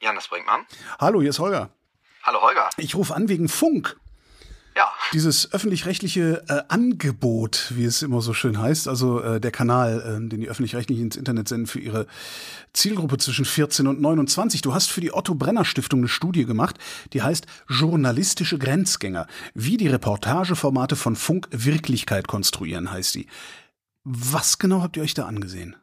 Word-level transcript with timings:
Janis 0.00 0.28
Brinkmann. 0.28 0.66
Hallo, 0.98 1.20
hier 1.20 1.30
ist 1.30 1.38
Holger. 1.38 1.70
Hallo 2.22 2.40
Holger. 2.40 2.68
Ich 2.76 2.94
rufe 2.94 3.14
an 3.14 3.28
wegen 3.28 3.48
Funk. 3.48 3.96
Ja. 4.76 4.88
Dieses 5.12 5.52
öffentlich-rechtliche 5.52 6.44
äh, 6.48 6.62
Angebot, 6.68 7.72
wie 7.74 7.84
es 7.84 8.02
immer 8.02 8.20
so 8.22 8.32
schön 8.32 8.58
heißt, 8.58 8.86
also 8.86 9.20
äh, 9.20 9.40
der 9.40 9.50
Kanal, 9.50 10.00
äh, 10.00 10.28
den 10.28 10.40
die 10.40 10.48
öffentlich-rechtlichen 10.48 11.04
ins 11.04 11.16
Internet 11.16 11.48
senden 11.48 11.66
für 11.66 11.80
ihre 11.80 12.06
Zielgruppe 12.72 13.18
zwischen 13.18 13.44
14 13.44 13.88
und 13.88 14.00
29. 14.00 14.62
Du 14.62 14.72
hast 14.72 14.90
für 14.90 15.00
die 15.00 15.12
Otto 15.12 15.34
Brenner 15.34 15.64
Stiftung 15.64 16.00
eine 16.00 16.08
Studie 16.08 16.44
gemacht, 16.44 16.78
die 17.12 17.22
heißt 17.22 17.46
Journalistische 17.68 18.58
Grenzgänger. 18.58 19.26
Wie 19.54 19.76
die 19.76 19.88
Reportageformate 19.88 20.94
von 20.94 21.16
Funk 21.16 21.48
Wirklichkeit 21.50 22.28
konstruieren, 22.28 22.92
heißt 22.92 23.16
die. 23.16 23.26
Was 24.04 24.58
genau 24.58 24.82
habt 24.82 24.96
ihr 24.96 25.02
euch 25.02 25.14
da 25.14 25.26
angesehen? 25.26 25.76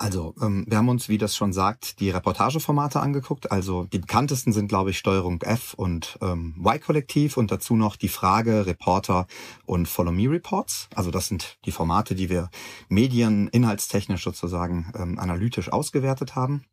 Also, 0.00 0.34
ähm, 0.40 0.64
wir 0.66 0.78
haben 0.78 0.88
uns, 0.88 1.10
wie 1.10 1.18
das 1.18 1.36
schon 1.36 1.52
sagt, 1.52 2.00
die 2.00 2.08
Reportageformate 2.08 3.00
angeguckt. 3.00 3.52
Also 3.52 3.84
die 3.84 3.98
bekanntesten 3.98 4.50
sind, 4.50 4.68
glaube 4.68 4.90
ich, 4.90 4.98
Steuerung 4.98 5.42
F 5.42 5.74
und 5.74 6.18
ähm, 6.22 6.54
Y-Kollektiv 6.58 7.36
und 7.36 7.50
dazu 7.52 7.76
noch 7.76 7.96
die 7.96 8.08
Frage, 8.08 8.64
Reporter 8.64 9.26
und 9.66 9.88
Follow 9.88 10.10
Me 10.10 10.30
Reports. 10.30 10.88
Also 10.94 11.10
das 11.10 11.28
sind 11.28 11.58
die 11.66 11.70
Formate, 11.70 12.14
die 12.14 12.30
wir 12.30 12.48
medien 12.88 13.48
inhaltstechnisch 13.48 14.24
sozusagen 14.24 14.90
ähm, 14.96 15.18
analytisch 15.18 15.70
ausgewertet 15.70 16.34
haben. 16.34 16.64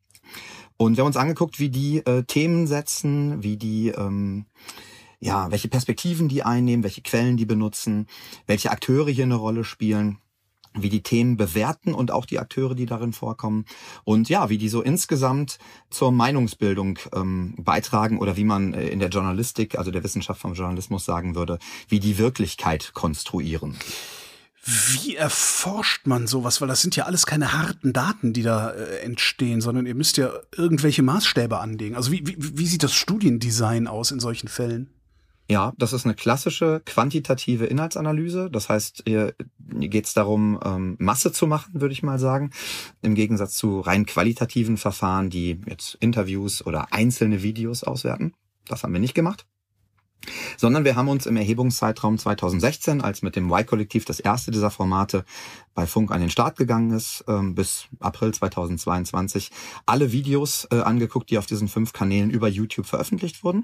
Und 0.77 0.96
wir 0.96 1.02
haben 1.02 1.07
uns 1.07 1.18
angeguckt, 1.18 1.59
wie 1.59 1.70
die 1.70 1.98
äh, 2.05 2.23
Themen 2.23 2.66
setzen, 2.66 3.44
wie 3.44 3.57
die 3.57 3.90
ähm, 3.90 4.46
ja, 5.20 5.52
welche 5.52 5.68
Perspektiven 5.68 6.30
die 6.30 6.44
einnehmen, 6.44 6.84
welche 6.84 7.02
Quellen 7.02 7.35
die 7.35 7.46
benutzen, 7.46 8.07
welche 8.46 8.71
Akteure 8.71 9.09
hier 9.09 9.26
eine 9.26 9.35
Rolle 9.35 9.66
spielen 9.66 10.20
wie 10.81 10.90
die 10.90 11.04
Themen 11.04 11.38
bewerten 11.38 11.94
und 11.94 12.12
auch 12.12 12.26
die 12.26 12.40
Akteure, 12.40 12.76
die 12.76 12.85
darin 12.85 13.13
vorkommen 13.13 13.66
und 14.04 14.30
ja, 14.30 14.49
wie 14.49 14.58
die 14.58 14.70
so 14.70 14.81
insgesamt 14.81 15.59
zur 15.90 16.12
Meinungsbildung 16.12 16.99
ähm, 17.13 17.55
beitragen 17.57 18.20
oder 18.20 18.38
wie 18.38 18.43
man 18.43 18.74
äh, 18.74 18.87
in 18.87 18.99
der 18.99 19.10
Journalistik, 19.10 19.77
also 19.77 19.91
der 19.91 20.04
Wissenschaft 20.04 20.41
vom 20.41 20.54
Journalismus 20.54 21.05
sagen 21.05 21.35
würde, 21.35 21.60
wie 21.87 21.99
die 21.99 22.18
Wirklichkeit 22.18 22.93
konstruieren. 22.93 23.77
Wie 24.70 25.15
erforscht 25.15 26.07
man 26.07 26.27
sowas? 26.27 26.60
Weil 26.60 26.68
das 26.68 26.82
sind 26.82 26.98
ja 26.98 27.05
alles 27.05 27.26
keine 27.26 27.54
harten 27.54 27.93
Daten, 27.93 28.34
die 28.34 28.43
da 28.43 28.71
äh, 28.71 28.99
entstehen, 28.99 29.62
sondern 29.62 29.85
ihr 29.85 29.96
müsst 29.96 30.18
ja 30.18 30.30
irgendwelche 30.57 31.04
Maßstäbe 31.04 31.57
anlegen. 31.57 31.96
Also 31.96 32.12
wie, 32.12 32.27
wie, 32.27 32.35
wie 32.37 32.68
sieht 32.68 32.84
das 32.84 32.93
Studiendesign 32.93 33.87
aus 33.87 34.12
in 34.12 34.20
solchen 34.20 34.49
Fällen? 34.49 34.90
Ja, 35.49 35.73
das 35.77 35.93
ist 35.93 36.05
eine 36.05 36.13
klassische 36.13 36.81
quantitative 36.85 37.65
Inhaltsanalyse. 37.65 38.49
Das 38.51 38.67
heißt, 38.67 39.03
hier 39.05 39.34
geht 39.70 40.05
es 40.05 40.13
darum, 40.13 40.59
ähm, 40.63 40.98
Masse 40.99 41.31
zu 41.31 41.48
machen, 41.48 41.79
würde 41.79 41.93
ich 41.93 42.03
mal 42.03 42.20
sagen. 42.20 42.51
Im 43.01 43.15
Gegensatz 43.15 43.55
zu 43.55 43.79
rein 43.79 44.05
qualitativen 44.05 44.75
Verfahren, 44.75 45.29
die 45.29 45.62
jetzt 45.65 45.95
Interviews 46.01 46.65
oder 46.65 46.91
einzelne 46.91 47.43
Videos 47.43 47.84
auswerten. 47.84 48.34
Das 48.68 48.84
haben 48.84 48.91
wir 48.91 48.99
nicht 48.99 49.15
gemacht 49.15 49.45
sondern 50.57 50.85
wir 50.85 50.96
haben 50.96 51.10
uns 51.10 51.26
im 51.26 51.37
Erhebungszeitraum 51.37 52.18
2016, 52.18 53.01
als 53.01 53.21
mit 53.21 53.35
dem 53.35 53.51
Y-Kollektiv 53.51 54.05
das 54.05 54.20
erste 54.20 54.51
dieser 54.51 54.71
Formate 54.71 55.24
bei 55.77 55.85
Funk 55.85 56.12
an 56.12 56.21
den 56.21 56.32
Start 56.32 56.57
gegangen 56.57 56.90
ist, 56.90 57.24
ähm, 57.27 57.54
bis 57.54 57.85
April 57.99 58.34
2022, 58.34 59.51
alle 59.85 60.12
Videos 60.12 60.68
äh, 60.71 60.79
angeguckt, 60.79 61.29
die 61.29 61.37
auf 61.37 61.46
diesen 61.46 61.68
fünf 61.68 61.93
Kanälen 61.93 62.32
über 62.32 62.48
YouTube 62.48 62.87
veröffentlicht 62.87 63.43
wurden. 63.43 63.63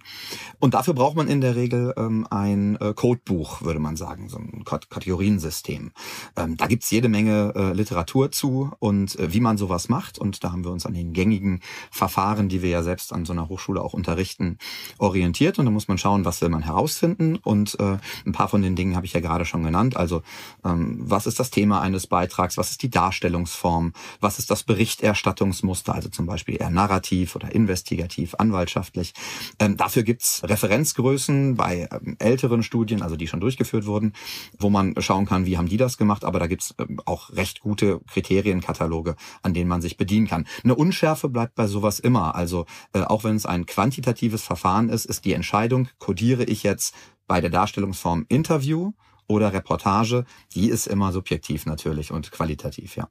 Und 0.59 0.75
dafür 0.75 0.93
braucht 0.93 1.15
man 1.15 1.27
in 1.27 1.41
der 1.41 1.55
Regel 1.55 1.91
ähm, 1.97 2.27
ein 2.29 2.75
äh, 2.79 2.93
Codebuch, 2.93 3.63
würde 3.63 3.79
man 3.79 3.95
sagen, 3.95 4.29
so 4.29 4.37
ein 4.37 4.63
Kategoriensystem. 4.63 5.91
Ähm, 6.37 6.55
da 6.55 6.67
gibt's 6.67 6.91
jede 6.91 7.09
Menge 7.09 7.51
äh, 7.55 7.73
Literatur 7.73 8.31
zu 8.31 8.71
und 8.77 9.17
wie 9.19 9.39
man 9.39 9.57
sowas 9.57 9.89
macht. 9.89 10.19
Und 10.19 10.43
da 10.43 10.51
haben 10.51 10.63
wir 10.63 10.71
uns 10.71 10.85
an 10.85 10.93
den 10.93 11.13
gängigen 11.13 11.61
Verfahren, 11.89 12.47
die 12.47 12.61
wir 12.61 12.69
ja 12.69 12.83
selbst 12.83 13.11
an 13.11 13.25
so 13.25 13.33
einer 13.33 13.49
Hochschule 13.49 13.81
auch 13.81 13.93
unterrichten, 13.93 14.59
orientiert. 14.99 15.57
Und 15.57 15.65
da 15.65 15.71
muss 15.71 15.87
man 15.87 15.97
schauen, 15.97 16.25
was 16.25 16.42
will 16.43 16.49
man 16.49 16.61
herausfinden. 16.61 17.37
Und 17.37 17.79
äh, 17.79 17.97
ein 18.25 18.33
paar 18.33 18.49
von 18.49 18.61
den 18.61 18.75
Dingen 18.75 18.95
habe 18.95 19.07
ich 19.07 19.13
ja 19.13 19.19
gerade 19.19 19.45
schon 19.45 19.63
genannt. 19.63 19.97
Also 19.97 20.21
ähm, 20.63 20.97
was 20.99 21.25
ist 21.25 21.39
das 21.39 21.49
Thema 21.49 21.81
eines 21.81 22.05
Beitrags? 22.05 22.57
Was 22.57 22.69
ist 22.69 22.83
die 22.83 22.89
Darstellungsform? 22.89 23.93
Was 24.19 24.37
ist 24.37 24.51
das 24.51 24.63
Berichterstattungsmuster? 24.63 25.95
Also 25.95 26.09
zum 26.09 26.25
Beispiel 26.25 26.61
eher 26.61 26.69
narrativ 26.69 27.35
oder 27.35 27.53
investigativ, 27.53 28.35
anwaltschaftlich. 28.37 29.13
Ähm, 29.59 29.77
dafür 29.77 30.03
gibt's 30.03 30.41
Referenzgrößen 30.43 31.55
bei 31.55 31.87
ähm, 31.91 32.17
älteren 32.19 32.61
Studien, 32.61 33.01
also 33.01 33.15
die 33.15 33.27
schon 33.27 33.39
durchgeführt 33.39 33.85
wurden, 33.85 34.13
wo 34.59 34.69
man 34.69 34.93
schauen 34.99 35.25
kann, 35.25 35.45
wie 35.45 35.57
haben 35.57 35.69
die 35.69 35.77
das 35.77 35.97
gemacht. 35.97 36.25
Aber 36.25 36.39
da 36.39 36.47
gibt's 36.47 36.75
ähm, 36.77 36.99
auch 37.05 37.31
recht 37.31 37.61
gute 37.61 38.01
Kriterienkataloge, 38.11 39.15
an 39.41 39.53
denen 39.53 39.69
man 39.69 39.81
sich 39.81 39.97
bedienen 39.97 40.27
kann. 40.27 40.45
Eine 40.63 40.75
Unschärfe 40.75 41.29
bleibt 41.29 41.55
bei 41.55 41.67
sowas 41.67 41.99
immer. 41.99 42.35
Also 42.35 42.65
äh, 42.93 43.01
auch 43.01 43.23
wenn 43.23 43.37
es 43.37 43.45
ein 43.45 43.65
quantitatives 43.65 44.43
Verfahren 44.43 44.89
ist, 44.89 45.05
ist 45.05 45.23
die 45.25 45.33
Entscheidung, 45.33 45.87
kodiere 45.99 46.32
wäre 46.39 46.49
ich 46.49 46.63
jetzt 46.63 46.95
bei 47.27 47.41
der 47.41 47.49
Darstellungsform 47.49 48.25
Interview 48.27 48.93
oder 49.27 49.53
Reportage, 49.53 50.25
die 50.53 50.69
ist 50.69 50.87
immer 50.87 51.11
subjektiv 51.11 51.65
natürlich 51.65 52.11
und 52.11 52.31
qualitativ, 52.31 52.95
ja. 52.95 53.07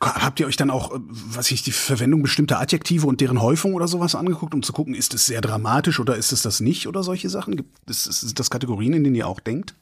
Habt 0.00 0.40
ihr 0.40 0.46
euch 0.46 0.56
dann 0.56 0.70
auch, 0.70 0.92
äh, 0.92 0.98
was 1.08 1.50
ich, 1.50 1.62
die 1.62 1.72
Verwendung 1.72 2.22
bestimmter 2.22 2.60
Adjektive 2.60 3.06
und 3.06 3.20
deren 3.20 3.40
Häufung 3.40 3.74
oder 3.74 3.88
sowas 3.88 4.14
angeguckt, 4.14 4.54
um 4.54 4.62
zu 4.62 4.72
gucken, 4.72 4.94
ist 4.94 5.14
es 5.14 5.26
sehr 5.26 5.40
dramatisch 5.40 6.00
oder 6.00 6.16
ist 6.16 6.32
es 6.32 6.42
das 6.42 6.60
nicht 6.60 6.88
oder 6.88 7.02
solche 7.02 7.28
Sachen? 7.28 7.56
Gibt 7.56 7.78
es, 7.88 8.32
das 8.34 8.50
Kategorien, 8.50 8.92
in 8.92 9.04
denen 9.04 9.16
ihr 9.16 9.28
auch 9.28 9.40
denkt? 9.40 9.74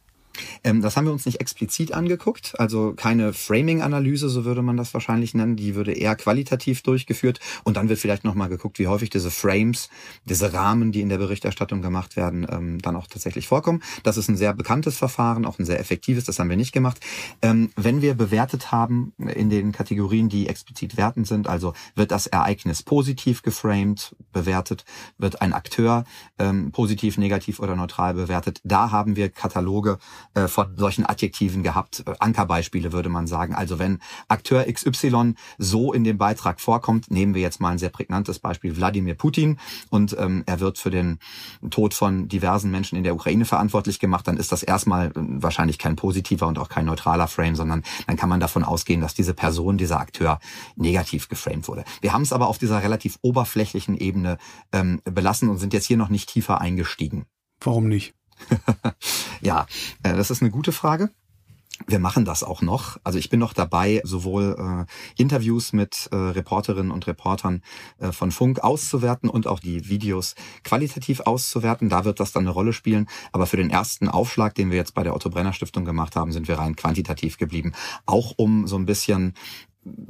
Ähm, 0.64 0.82
das 0.82 0.96
haben 0.96 1.06
wir 1.06 1.12
uns 1.12 1.26
nicht 1.26 1.40
explizit 1.40 1.92
angeguckt, 1.92 2.58
also 2.58 2.92
keine 2.94 3.32
Framing-Analyse, 3.32 4.28
so 4.28 4.44
würde 4.44 4.62
man 4.62 4.76
das 4.76 4.94
wahrscheinlich 4.94 5.34
nennen. 5.34 5.56
Die 5.56 5.74
würde 5.74 5.92
eher 5.92 6.16
qualitativ 6.16 6.82
durchgeführt 6.82 7.40
und 7.64 7.76
dann 7.76 7.88
wird 7.88 7.98
vielleicht 7.98 8.24
nochmal 8.24 8.48
geguckt, 8.48 8.78
wie 8.78 8.86
häufig 8.86 9.10
diese 9.10 9.30
Frames, 9.30 9.88
diese 10.24 10.52
Rahmen, 10.52 10.92
die 10.92 11.00
in 11.00 11.08
der 11.08 11.18
Berichterstattung 11.18 11.82
gemacht 11.82 12.16
werden, 12.16 12.46
ähm, 12.50 12.80
dann 12.80 12.96
auch 12.96 13.06
tatsächlich 13.06 13.46
vorkommen. 13.46 13.82
Das 14.02 14.16
ist 14.16 14.28
ein 14.28 14.36
sehr 14.36 14.54
bekanntes 14.54 14.96
Verfahren, 14.96 15.44
auch 15.46 15.58
ein 15.58 15.64
sehr 15.64 15.80
effektives, 15.80 16.24
das 16.24 16.38
haben 16.38 16.50
wir 16.50 16.56
nicht 16.56 16.72
gemacht. 16.72 17.00
Ähm, 17.42 17.70
wenn 17.76 18.02
wir 18.02 18.14
bewertet 18.14 18.72
haben 18.72 19.12
in 19.18 19.50
den 19.50 19.72
Kategorien, 19.72 20.28
die 20.28 20.48
explizit 20.48 20.96
wertend 20.96 21.26
sind, 21.26 21.48
also 21.48 21.74
wird 21.94 22.10
das 22.10 22.26
Ereignis 22.26 22.82
positiv 22.82 23.42
geframed, 23.42 24.14
bewertet, 24.32 24.84
wird 25.18 25.40
ein 25.42 25.52
Akteur 25.52 26.04
ähm, 26.38 26.72
positiv, 26.72 27.18
negativ 27.18 27.60
oder 27.60 27.76
neutral 27.76 28.14
bewertet, 28.14 28.60
da 28.64 28.90
haben 28.90 29.16
wir 29.16 29.28
Kataloge, 29.28 29.98
äh, 30.34 30.46
von 30.46 30.76
solchen 30.76 31.04
Adjektiven 31.04 31.62
gehabt. 31.64 32.04
Äh, 32.06 32.14
Ankerbeispiele 32.18 32.92
würde 32.92 33.08
man 33.08 33.26
sagen. 33.26 33.54
Also 33.54 33.78
wenn 33.80 33.98
Akteur 34.28 34.64
XY 34.72 35.34
so 35.58 35.92
in 35.92 36.04
dem 36.04 36.18
Beitrag 36.18 36.60
vorkommt, 36.60 37.10
nehmen 37.10 37.34
wir 37.34 37.42
jetzt 37.42 37.60
mal 37.60 37.70
ein 37.70 37.78
sehr 37.78 37.88
prägnantes 37.88 38.38
Beispiel 38.38 38.76
Wladimir 38.76 39.14
Putin 39.14 39.58
und 39.88 40.16
ähm, 40.18 40.44
er 40.46 40.60
wird 40.60 40.78
für 40.78 40.90
den 40.90 41.18
Tod 41.70 41.94
von 41.94 42.28
diversen 42.28 42.70
Menschen 42.70 42.96
in 42.96 43.02
der 43.02 43.14
Ukraine 43.14 43.44
verantwortlich 43.44 43.98
gemacht, 43.98 44.28
dann 44.28 44.36
ist 44.36 44.52
das 44.52 44.62
erstmal 44.62 45.08
äh, 45.08 45.12
wahrscheinlich 45.16 45.78
kein 45.78 45.96
positiver 45.96 46.46
und 46.46 46.58
auch 46.58 46.68
kein 46.68 46.84
neutraler 46.84 47.26
Frame, 47.26 47.56
sondern 47.56 47.82
dann 48.06 48.16
kann 48.16 48.28
man 48.28 48.38
davon 48.38 48.62
ausgehen, 48.62 49.00
dass 49.00 49.14
diese 49.14 49.34
Person, 49.34 49.78
dieser 49.78 49.98
Akteur 49.98 50.38
negativ 50.76 51.28
geframed 51.28 51.66
wurde. 51.66 51.84
Wir 52.00 52.12
haben 52.12 52.22
es 52.22 52.32
aber 52.32 52.46
auf 52.46 52.58
dieser 52.58 52.82
relativ 52.82 53.18
oberflächlichen 53.22 53.96
Ebene 53.96 54.38
ähm, 54.72 55.00
belassen 55.04 55.48
und 55.48 55.58
sind 55.58 55.72
jetzt 55.72 55.86
hier 55.86 55.96
noch 55.96 56.08
nicht 56.08 56.28
tiefer 56.28 56.60
eingestiegen. 56.60 57.26
Warum 57.60 57.88
nicht? 57.88 58.14
ja, 59.40 59.66
äh, 60.02 60.14
das 60.16 60.30
ist 60.30 60.42
eine 60.42 60.50
gute 60.50 60.72
Frage. 60.72 61.10
Wir 61.86 61.98
machen 61.98 62.24
das 62.24 62.42
auch 62.42 62.60
noch. 62.60 62.98
Also 63.04 63.18
ich 63.18 63.30
bin 63.30 63.40
noch 63.40 63.54
dabei, 63.54 64.02
sowohl 64.04 64.86
äh, 64.86 65.20
Interviews 65.20 65.72
mit 65.72 66.08
äh, 66.12 66.16
Reporterinnen 66.16 66.92
und 66.92 67.06
Reportern 67.06 67.62
äh, 67.98 68.12
von 68.12 68.32
Funk 68.32 68.60
auszuwerten 68.60 69.30
und 69.30 69.46
auch 69.46 69.60
die 69.60 69.88
Videos 69.88 70.34
qualitativ 70.62 71.20
auszuwerten. 71.20 71.88
Da 71.88 72.04
wird 72.04 72.20
das 72.20 72.32
dann 72.32 72.42
eine 72.42 72.50
Rolle 72.50 72.74
spielen. 72.74 73.08
Aber 73.32 73.46
für 73.46 73.56
den 73.56 73.70
ersten 73.70 74.08
Aufschlag, 74.08 74.54
den 74.54 74.70
wir 74.70 74.76
jetzt 74.76 74.94
bei 74.94 75.02
der 75.02 75.14
Otto 75.14 75.30
Brenner 75.30 75.54
Stiftung 75.54 75.84
gemacht 75.86 76.16
haben, 76.16 76.32
sind 76.32 76.48
wir 76.48 76.58
rein 76.58 76.76
quantitativ 76.76 77.38
geblieben. 77.38 77.72
Auch 78.04 78.34
um 78.36 78.66
so 78.66 78.76
ein 78.76 78.86
bisschen 78.86 79.34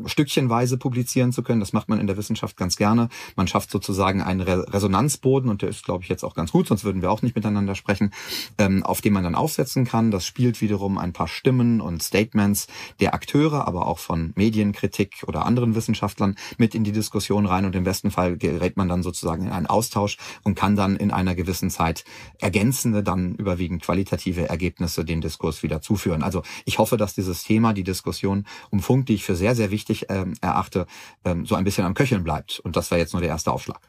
stückchenweise 0.06 0.76
publizieren 0.76 1.32
zu 1.32 1.42
können. 1.42 1.60
Das 1.60 1.72
macht 1.72 1.88
man 1.88 2.00
in 2.00 2.06
der 2.06 2.16
Wissenschaft 2.16 2.56
ganz 2.56 2.76
gerne. 2.76 3.08
Man 3.36 3.48
schafft 3.48 3.70
sozusagen 3.70 4.22
einen 4.22 4.40
Resonanzboden 4.40 5.50
und 5.50 5.62
der 5.62 5.68
ist, 5.68 5.84
glaube 5.84 6.02
ich, 6.02 6.08
jetzt 6.08 6.24
auch 6.24 6.34
ganz 6.34 6.52
gut, 6.52 6.68
sonst 6.68 6.84
würden 6.84 7.02
wir 7.02 7.10
auch 7.10 7.22
nicht 7.22 7.36
miteinander 7.36 7.74
sprechen, 7.74 8.12
ähm, 8.58 8.82
auf 8.84 9.00
dem 9.00 9.12
man 9.12 9.24
dann 9.24 9.34
aufsetzen 9.34 9.84
kann. 9.84 10.10
Das 10.10 10.26
spielt 10.26 10.60
wiederum 10.60 10.98
ein 10.98 11.12
paar 11.12 11.28
Stimmen 11.28 11.80
und 11.80 12.02
Statements 12.02 12.66
der 13.00 13.14
Akteure, 13.14 13.66
aber 13.66 13.86
auch 13.86 13.98
von 13.98 14.32
Medienkritik 14.36 15.24
oder 15.26 15.46
anderen 15.46 15.74
Wissenschaftlern 15.74 16.36
mit 16.58 16.74
in 16.74 16.84
die 16.84 16.92
Diskussion 16.92 17.46
rein 17.46 17.64
und 17.64 17.74
im 17.76 17.84
besten 17.84 18.10
Fall 18.10 18.36
gerät 18.36 18.76
man 18.76 18.88
dann 18.88 19.02
sozusagen 19.02 19.46
in 19.46 19.52
einen 19.52 19.66
Austausch 19.66 20.18
und 20.42 20.54
kann 20.54 20.76
dann 20.76 20.96
in 20.96 21.10
einer 21.10 21.34
gewissen 21.34 21.70
Zeit 21.70 22.04
ergänzende, 22.38 23.02
dann 23.02 23.34
überwiegend 23.34 23.82
qualitative 23.82 24.48
Ergebnisse 24.48 25.04
den 25.04 25.20
Diskurs 25.20 25.62
wieder 25.62 25.80
zuführen. 25.80 26.22
Also 26.22 26.42
ich 26.64 26.78
hoffe, 26.78 26.96
dass 26.96 27.14
dieses 27.14 27.42
Thema, 27.42 27.72
die 27.72 27.84
Diskussion 27.84 28.46
um 28.70 28.80
Funk, 28.80 29.06
die 29.06 29.14
ich 29.14 29.24
für 29.24 29.36
sehr, 29.36 29.54
sehr 29.54 29.69
wichtig 29.70 30.06
ähm, 30.08 30.34
erachte, 30.40 30.86
ähm, 31.24 31.46
so 31.46 31.54
ein 31.54 31.64
bisschen 31.64 31.84
am 31.84 31.94
Köcheln 31.94 32.24
bleibt. 32.24 32.60
Und 32.60 32.76
das 32.76 32.90
war 32.90 32.98
jetzt 32.98 33.12
nur 33.12 33.22
der 33.22 33.30
erste 33.30 33.52
Aufschlag. 33.52 33.80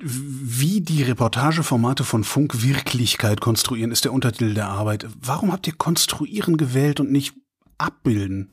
Wie 0.00 0.80
die 0.80 1.02
Reportageformate 1.02 2.04
von 2.04 2.24
Funk 2.24 2.62
Wirklichkeit 2.62 3.40
konstruieren, 3.40 3.90
ist 3.90 4.04
der 4.04 4.12
Untertitel 4.12 4.54
der 4.54 4.68
Arbeit. 4.68 5.06
Warum 5.20 5.52
habt 5.52 5.66
ihr 5.66 5.74
konstruieren 5.74 6.56
gewählt 6.56 7.00
und 7.00 7.10
nicht 7.10 7.34
abbilden? 7.78 8.52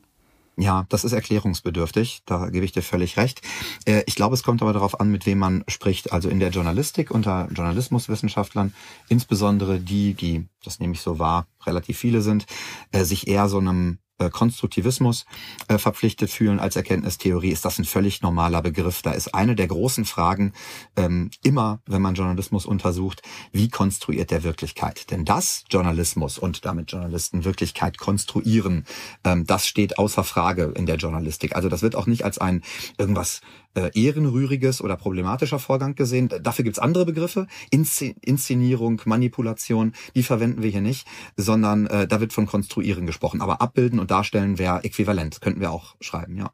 Ja, 0.60 0.84
das 0.90 1.04
ist 1.04 1.12
erklärungsbedürftig, 1.12 2.22
da 2.26 2.50
gebe 2.50 2.66
ich 2.66 2.72
dir 2.72 2.82
völlig 2.82 3.16
recht. 3.16 3.40
Äh, 3.86 4.02
ich 4.06 4.14
glaube, 4.14 4.34
es 4.34 4.42
kommt 4.42 4.60
aber 4.60 4.74
darauf 4.74 5.00
an, 5.00 5.10
mit 5.10 5.24
wem 5.24 5.38
man 5.38 5.64
spricht. 5.68 6.12
Also 6.12 6.28
in 6.28 6.38
der 6.38 6.50
Journalistik 6.50 7.10
unter 7.10 7.48
Journalismuswissenschaftlern, 7.50 8.74
insbesondere 9.08 9.80
die, 9.80 10.12
die, 10.12 10.48
das 10.62 10.78
nehme 10.78 10.92
ich 10.92 11.00
so 11.00 11.18
wahr, 11.18 11.46
relativ 11.64 11.96
viele 11.98 12.20
sind, 12.20 12.44
äh, 12.92 13.04
sich 13.04 13.26
eher 13.26 13.48
so 13.48 13.56
einem 13.56 14.00
Konstruktivismus 14.28 15.24
äh, 15.68 15.78
verpflichtet 15.78 16.30
fühlen 16.30 16.60
als 16.60 16.76
Erkenntnistheorie, 16.76 17.50
ist 17.50 17.64
das 17.64 17.78
ein 17.78 17.84
völlig 17.84 18.20
normaler 18.20 18.60
Begriff. 18.60 19.02
Da 19.02 19.12
ist 19.12 19.34
eine 19.34 19.56
der 19.56 19.68
großen 19.68 20.04
Fragen 20.04 20.52
ähm, 20.96 21.30
immer, 21.42 21.80
wenn 21.86 22.02
man 22.02 22.14
Journalismus 22.14 22.66
untersucht, 22.66 23.22
wie 23.52 23.68
konstruiert 23.68 24.30
der 24.30 24.42
Wirklichkeit? 24.42 25.10
Denn 25.10 25.24
das 25.24 25.64
Journalismus 25.70 26.38
und 26.38 26.64
damit 26.64 26.92
Journalisten 26.92 27.44
Wirklichkeit 27.44 27.98
konstruieren, 27.98 28.84
ähm, 29.24 29.46
das 29.46 29.66
steht 29.66 29.98
außer 29.98 30.24
Frage 30.24 30.72
in 30.76 30.86
der 30.86 30.96
Journalistik. 30.96 31.56
Also 31.56 31.68
das 31.68 31.82
wird 31.82 31.96
auch 31.96 32.06
nicht 32.06 32.24
als 32.24 32.38
ein 32.38 32.62
irgendwas 32.98 33.40
äh, 33.74 33.90
ehrenrühriges 33.94 34.82
oder 34.82 34.96
problematischer 34.96 35.58
Vorgang 35.58 35.94
gesehen. 35.94 36.28
Dafür 36.42 36.64
gibt's 36.64 36.78
andere 36.78 37.06
Begriffe. 37.06 37.46
Inszenierung, 37.70 39.00
Manipulation, 39.04 39.92
die 40.14 40.22
verwenden 40.22 40.62
wir 40.62 40.70
hier 40.70 40.80
nicht, 40.80 41.06
sondern 41.36 41.86
äh, 41.86 42.06
da 42.06 42.20
wird 42.20 42.32
von 42.32 42.46
Konstruieren 42.46 43.06
gesprochen. 43.06 43.40
Aber 43.40 43.60
abbilden 43.60 43.98
und 43.98 44.10
darstellen 44.10 44.58
wäre 44.58 44.84
äquivalent, 44.84 45.40
könnten 45.40 45.60
wir 45.60 45.70
auch 45.70 45.96
schreiben, 46.00 46.36
ja. 46.36 46.52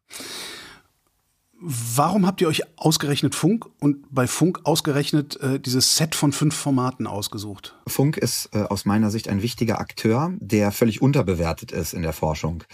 Warum 1.59 2.27
habt 2.27 2.43
ihr 2.43 2.49
euch 2.49 2.63
ausgerechnet 2.77 3.35
Funk 3.35 3.65
und 3.81 4.15
bei 4.15 4.27
Funk 4.27 4.61
ausgerechnet 4.65 5.41
äh, 5.41 5.59
dieses 5.59 5.97
Set 5.97 6.15
von 6.15 6.33
fünf 6.33 6.55
Formaten 6.55 7.07
ausgesucht? 7.07 7.75
Funk 7.87 8.19
ist 8.19 8.51
äh, 8.53 8.59
aus 8.59 8.85
meiner 8.85 9.11
Sicht 9.11 9.27
ein 9.27 9.41
wichtiger 9.41 9.81
Akteur, 9.81 10.35
der 10.39 10.71
völlig 10.71 11.01
unterbewertet 11.01 11.73
ist 11.73 11.95
in 11.95 12.03
der 12.03 12.13
Forschung. 12.13 12.65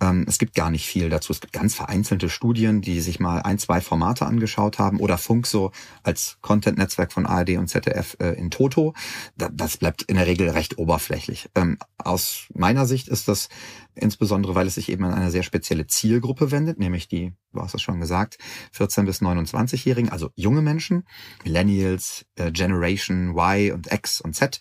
Ähm, 0.00 0.24
es 0.26 0.38
gibt 0.38 0.56
gar 0.56 0.72
nicht 0.72 0.86
viel 0.86 1.08
dazu. 1.08 1.32
Es 1.32 1.40
gibt 1.40 1.52
ganz 1.52 1.76
vereinzelte 1.76 2.28
Studien, 2.28 2.80
die 2.80 3.00
sich 3.00 3.20
mal 3.20 3.42
ein, 3.42 3.58
zwei 3.60 3.80
Formate 3.80 4.26
angeschaut 4.26 4.80
haben 4.80 4.98
oder 4.98 5.18
Funk 5.18 5.46
so 5.46 5.70
als 6.02 6.38
Content-Netzwerk 6.40 7.12
von 7.12 7.26
ARD 7.26 7.50
und 7.50 7.68
ZDF 7.68 8.16
äh, 8.18 8.32
in 8.32 8.50
Toto. 8.50 8.94
Da, 9.36 9.50
das 9.52 9.76
bleibt 9.76 10.02
in 10.02 10.16
der 10.16 10.26
Regel 10.26 10.50
recht 10.50 10.78
oberflächlich. 10.78 11.48
Ähm, 11.54 11.78
aus 11.96 12.46
meiner 12.52 12.86
Sicht 12.86 13.06
ist 13.06 13.28
das 13.28 13.48
insbesondere 13.96 14.54
weil 14.54 14.66
es 14.66 14.74
sich 14.74 14.90
eben 14.90 15.04
an 15.04 15.14
eine 15.14 15.30
sehr 15.30 15.42
spezielle 15.42 15.86
Zielgruppe 15.86 16.50
wendet, 16.50 16.78
nämlich 16.78 17.08
die, 17.08 17.32
du 17.52 17.60
hast 17.60 17.74
es 17.74 17.82
schon 17.82 18.00
gesagt, 18.00 18.38
14 18.72 19.06
bis 19.06 19.22
29-Jährigen, 19.22 20.10
also 20.10 20.30
junge 20.34 20.62
Menschen, 20.62 21.04
Millennials, 21.44 22.26
äh, 22.36 22.52
Generation 22.52 23.36
Y 23.36 23.72
und 23.72 23.92
X 23.92 24.20
und 24.20 24.34
Z. 24.34 24.60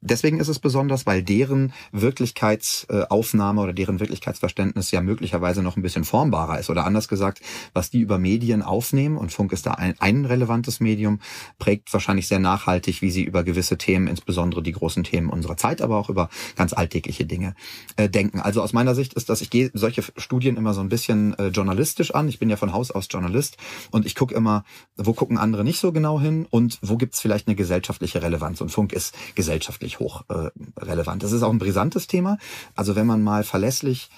Deswegen 0.00 0.40
ist 0.40 0.48
es 0.48 0.58
besonders, 0.58 1.06
weil 1.06 1.22
deren 1.22 1.72
Wirklichkeitsaufnahme 1.92 3.60
oder 3.60 3.72
deren 3.72 4.00
Wirklichkeitsverständnis 4.00 4.90
ja 4.90 5.00
möglicherweise 5.00 5.62
noch 5.62 5.76
ein 5.76 5.82
bisschen 5.82 6.04
formbarer 6.04 6.58
ist. 6.58 6.70
Oder 6.70 6.86
anders 6.86 7.08
gesagt, 7.08 7.40
was 7.74 7.90
die 7.90 8.00
über 8.00 8.18
Medien 8.18 8.62
aufnehmen, 8.62 9.16
und 9.16 9.32
Funk 9.32 9.52
ist 9.52 9.66
da 9.66 9.72
ein, 9.72 9.94
ein 10.00 10.24
relevantes 10.24 10.80
Medium, 10.80 11.20
prägt 11.58 11.92
wahrscheinlich 11.92 12.28
sehr 12.28 12.38
nachhaltig, 12.38 13.02
wie 13.02 13.10
sie 13.10 13.22
über 13.22 13.44
gewisse 13.44 13.78
Themen, 13.78 14.06
insbesondere 14.06 14.62
die 14.62 14.72
großen 14.72 15.04
Themen 15.04 15.28
unserer 15.28 15.56
Zeit, 15.56 15.82
aber 15.82 15.98
auch 15.98 16.08
über 16.08 16.30
ganz 16.56 16.72
alltägliche 16.72 17.26
Dinge 17.26 17.54
äh, 17.96 18.08
denken. 18.08 18.40
Also 18.40 18.62
aus 18.70 18.74
meiner 18.74 18.94
Sicht 18.94 19.14
ist 19.14 19.28
das, 19.28 19.40
ich 19.40 19.50
gehe 19.50 19.68
solche 19.74 20.04
Studien 20.16 20.56
immer 20.56 20.74
so 20.74 20.80
ein 20.80 20.88
bisschen 20.88 21.36
äh, 21.40 21.48
journalistisch 21.48 22.14
an. 22.14 22.28
Ich 22.28 22.38
bin 22.38 22.48
ja 22.48 22.56
von 22.56 22.72
Haus 22.72 22.92
aus 22.92 23.08
Journalist 23.10 23.56
und 23.90 24.06
ich 24.06 24.14
gucke 24.14 24.32
immer, 24.32 24.62
wo 24.96 25.12
gucken 25.12 25.38
andere 25.38 25.64
nicht 25.64 25.80
so 25.80 25.90
genau 25.90 26.20
hin 26.20 26.46
und 26.50 26.78
wo 26.80 26.96
gibt 26.96 27.14
es 27.14 27.20
vielleicht 27.20 27.48
eine 27.48 27.56
gesellschaftliche 27.56 28.22
Relevanz. 28.22 28.60
Und 28.60 28.68
Funk 28.68 28.92
ist 28.92 29.16
gesellschaftlich 29.34 29.98
hoch 29.98 30.22
äh, 30.28 30.50
relevant. 30.78 31.24
Das 31.24 31.32
ist 31.32 31.42
auch 31.42 31.50
ein 31.50 31.58
brisantes 31.58 32.06
Thema. 32.06 32.38
Also 32.76 32.94
wenn 32.94 33.08
man 33.08 33.24
mal 33.24 33.42
verlässlich 33.42 34.08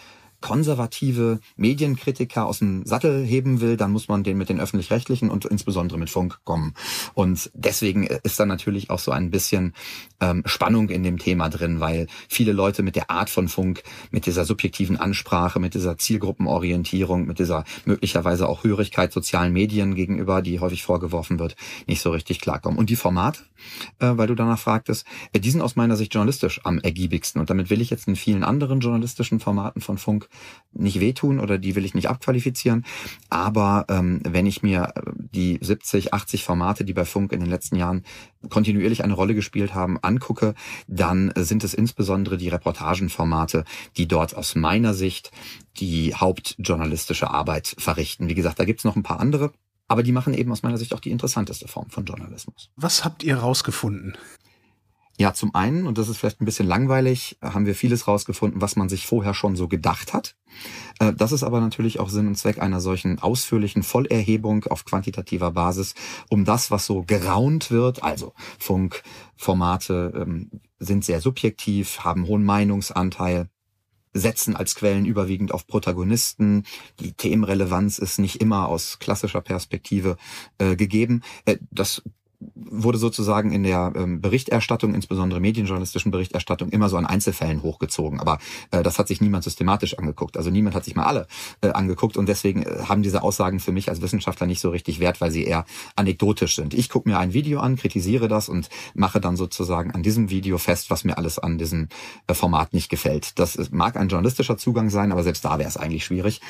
konservative 0.43 1.41
Medienkritiker 1.57 2.45
aus 2.45 2.59
dem 2.59 2.85
Sattel 2.85 3.25
heben 3.25 3.63
will, 3.63 3.79
dann 3.79 3.93
muss 3.93 4.09
man 4.09 4.23
den 4.23 4.37
mit 4.37 4.51
den 4.51 4.61
öffentlich-rechtlichen 4.61 5.31
und 5.31 5.47
insbesondere 5.47 5.99
mit 5.99 6.11
Funk 6.11 6.41
kommen. 6.45 6.75
Und 7.15 7.51
deswegen 7.55 8.05
ist 8.07 8.39
da 8.39 8.45
natürlich 8.45 8.91
auch 8.91 8.99
so 8.99 9.11
ein 9.11 9.31
bisschen 9.31 9.73
ähm, 10.21 10.43
Spannung 10.45 10.91
in 10.91 11.03
dem 11.03 11.19
Thema 11.19 11.49
drin, 11.49 11.81
weil 11.81 12.07
viele 12.29 12.53
Leute 12.53 12.83
mit 12.83 12.97
der 12.97 13.11
Art 13.11 13.31
von 13.31 13.49
Funk, 13.49 13.83
mit 14.11 14.27
dieser 14.27 14.45
subjektiven 14.45 14.99
Ansprache, 14.99 15.59
mit 15.59 15.75
dieser 15.75 15.97
Zielgruppenorientierung, 15.97 17.27
mit 17.27 17.39
dieser 17.39 17.65
möglicherweise 17.85 18.49
auch 18.49 18.65
Hörigkeit 18.65 19.13
sozialen 19.13 19.53
Medien 19.53 19.95
gegenüber, 19.95 20.43
die 20.43 20.61
häufig 20.61 20.83
vorgeworfen 20.83 21.39
wird, 21.39 21.57
nicht 21.87 22.03
so 22.03 22.11
richtig 22.11 22.41
klarkommen. 22.41 22.79
Und 22.79 22.91
die 22.91 22.97
Formate, 22.97 23.41
äh, 23.99 24.13
weil 24.17 24.27
du 24.27 24.35
danach 24.35 24.59
fragtest, 24.59 25.07
äh, 25.33 25.41
die 25.41 25.51
sind 25.51 25.63
aus 25.63 25.77
meiner 25.77 25.97
Sicht 25.97 26.13
journalistisch 26.13 26.61
am 26.65 26.79
ergiebigsten. 26.79 27.41
Und 27.41 27.51
damit 27.51 27.71
will 27.71 27.81
ich 27.81 27.91
jetzt 27.91 28.09
in 28.09 28.17
vielen 28.17 28.45
anderen 28.45 28.81
journalistischen 28.81 29.41
Formaten 29.41 29.81
von 29.81 29.99
Funk 29.99 30.29
nicht 30.73 31.01
wehtun 31.01 31.39
oder 31.39 31.59
die 31.59 31.75
will 31.75 31.85
ich 31.85 31.95
nicht 31.95 32.09
abqualifizieren. 32.09 32.85
Aber 33.29 33.87
ähm, 33.89 34.21
wenn 34.27 34.47
ich 34.47 34.63
mir 34.63 34.93
äh, 34.95 35.03
die 35.17 35.59
70, 35.61 36.15
80 36.15 36.45
Formate, 36.45 36.85
die 36.85 36.93
bei 36.93 37.05
Funk 37.05 37.33
in 37.33 37.41
den 37.41 37.51
letzten 37.51 37.77
Jahren 37.77 38.05
kontinuierlich 38.49 39.05
eine 39.05 39.15
Rolle 39.15 39.35
gespielt 39.35 39.75
haben, 39.75 39.99
angucke, 40.03 40.55
dann 40.89 41.33
sind 41.37 41.65
es 41.65 41.75
insbesondere 41.75 42.37
die 42.37 42.49
Reportagenformate, 42.49 43.65
die 43.97 44.09
dort 44.09 44.37
aus 44.37 44.55
meiner 44.55 44.95
Sicht 44.95 45.31
die 45.79 46.15
hauptjournalistische 46.15 47.31
Arbeit 47.31 47.75
verrichten. 47.79 48.29
Wie 48.29 48.35
gesagt, 48.35 48.59
da 48.59 48.65
gibt's 48.65 48.85
noch 48.85 48.97
ein 48.97 49.03
paar 49.03 49.21
andere. 49.21 49.53
Aber 49.89 50.03
die 50.03 50.13
machen 50.13 50.33
eben 50.33 50.51
aus 50.53 50.63
meiner 50.63 50.79
Sicht 50.79 50.95
auch 50.95 51.01
die 51.01 51.11
interessanteste 51.11 51.69
Form 51.69 51.91
von 51.91 52.07
Journalismus. 52.07 52.71
Was 52.77 53.05
habt 53.05 53.23
ihr 53.23 53.37
rausgefunden? 53.37 54.17
Ja, 55.19 55.35
zum 55.35 55.55
einen, 55.55 55.87
und 55.87 55.99
das 55.99 56.09
ist 56.09 56.17
vielleicht 56.17 56.41
ein 56.41 56.47
bisschen 56.47 56.67
langweilig, 56.67 57.37
haben 57.43 57.67
wir 57.67 57.75
vieles 57.75 58.09
rausgefunden, 58.09 58.61
was 58.61 58.77
man 58.77 58.89
sich 58.89 59.07
vorher 59.07 59.35
schon 59.35 59.57
so 59.57 59.69
gedacht 59.69 60.15
hat. 60.15 60.37
Äh, 60.99 61.13
das 61.13 61.33
ist 61.33 61.43
aber 61.43 61.61
natürlich 61.61 62.01
auch 62.01 62.09
Sinn 62.09 62.27
und 62.27 62.37
Zweck 62.37 62.61
einer 62.61 62.81
solchen 62.81 63.19
ausführlichen 63.19 63.83
Vollerhebung 63.83 64.65
auf 64.65 64.85
quantitativer 64.85 65.53
Basis, 65.53 65.95
um 66.31 66.45
das, 66.45 66.71
was 66.71 66.87
so 66.87 67.03
geraunt 67.03 67.71
wird, 67.71 68.03
also 68.03 68.33
Funkformate 68.59 70.13
ähm, 70.17 70.51
sind 70.79 71.05
sehr 71.05 71.21
subjektiv, 71.21 72.01
haben 72.01 72.27
hohen 72.27 72.45
Meinungsanteil, 72.45 73.49
setzen 74.15 74.57
als 74.57 74.75
Quellen 74.75 75.07
überwiegend 75.07 75.53
auf 75.53 75.67
Protagonisten. 75.67 76.65
Die 77.01 77.13
Themenrelevanz 77.13 77.99
ist 77.99 78.19
nicht 78.19 78.41
immer 78.41 78.69
aus 78.69 78.99
klassischer 78.99 79.41
Perspektive 79.41 80.17
äh, 80.59 80.77
gegeben. 80.77 81.23
Äh, 81.45 81.59
das 81.71 82.03
wurde 82.55 82.99
sozusagen 82.99 83.53
in 83.53 83.63
der 83.63 83.93
ähm, 83.95 84.21
Berichterstattung, 84.21 84.95
insbesondere 84.95 85.41
medienjournalistischen 85.41 86.11
Berichterstattung, 86.11 86.71
immer 86.71 86.89
so 86.89 86.97
an 86.97 87.07
Einzelfällen 87.07 87.63
hochgezogen. 87.63 88.21
Aber 88.21 88.39
äh, 88.71 88.83
das 88.83 88.99
hat 88.99 89.09
sich 89.09 89.21
niemand 89.21 89.45
systematisch 89.45 89.99
angeguckt. 89.99 90.37
Also 90.37 90.51
niemand 90.51 90.75
hat 90.75 90.85
sich 90.85 90.95
mal 90.95 91.05
alle 91.05 91.27
äh, 91.61 91.69
angeguckt 91.69 92.17
und 92.17 92.29
deswegen 92.29 92.63
äh, 92.63 92.85
haben 92.89 93.03
diese 93.03 93.23
Aussagen 93.23 93.61
für 93.61 93.73
mich 93.73 93.89
als 93.89 94.03
Wissenschaftler 94.03 94.47
nicht 94.47 94.61
so 94.61 94.71
richtig 94.71 95.01
Wert, 95.01 95.21
weil 95.21 95.31
sie 95.31 95.45
eher 95.45 95.65
anekdotisch 95.97 96.57
sind. 96.57 96.75
Ich 96.75 96.89
gucke 96.89 97.09
mir 97.09 97.19
ein 97.19 97.33
Video 97.33 97.61
an, 97.61 97.77
kritisiere 97.77 98.29
das 98.29 98.49
und 98.49 98.69
mache 98.95 99.21
dann 99.21 99.37
sozusagen 99.37 99.91
an 99.91 100.03
diesem 100.03 100.31
Video 100.31 100.59
fest, 100.59 100.91
was 100.91 101.05
mir 101.05 101.19
alles 101.19 101.39
an 101.39 101.59
diesem 101.59 101.89
äh, 102.27 102.35
Format 102.35 102.73
nicht 102.73 102.89
gefällt. 102.89 103.39
Das 103.39 103.59
mag 103.71 103.97
ein 103.97 104.09
journalistischer 104.09 104.57
Zugang 104.57 104.91
sein, 104.91 105.13
aber 105.13 105.23
selbst 105.23 105.45
da 105.45 105.59
wäre 105.59 105.69
es 105.69 105.77
eigentlich 105.77 106.05
schwierig, 106.05 106.41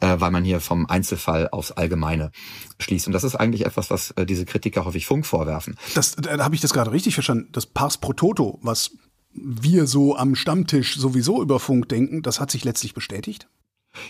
äh, 0.00 0.16
weil 0.18 0.30
man 0.30 0.44
hier 0.44 0.60
vom 0.60 0.86
Einzelfall 0.86 1.48
aufs 1.50 1.72
Allgemeine 1.72 2.30
schließt. 2.78 3.06
Und 3.06 3.12
das 3.12 3.24
ist 3.24 3.34
eigentlich 3.36 3.64
etwas, 3.66 3.90
was 3.90 4.10
äh, 4.12 4.26
diese 4.26 4.44
Kritiker 4.44 4.84
häufig 4.84 5.06
Funk 5.06 5.26
vorwerfen. 5.36 5.76
Das, 5.94 6.16
da 6.16 6.42
habe 6.42 6.54
ich 6.54 6.60
das 6.60 6.72
gerade 6.72 6.92
richtig 6.92 7.14
verstanden. 7.14 7.48
Das 7.52 7.66
Pars 7.66 7.98
pro 7.98 8.14
Toto, 8.14 8.58
was 8.62 8.92
wir 9.34 9.86
so 9.86 10.16
am 10.16 10.34
Stammtisch 10.34 10.96
sowieso 10.96 11.42
über 11.42 11.60
Funk 11.60 11.90
denken, 11.90 12.22
das 12.22 12.40
hat 12.40 12.50
sich 12.50 12.64
letztlich 12.64 12.94
bestätigt? 12.94 13.48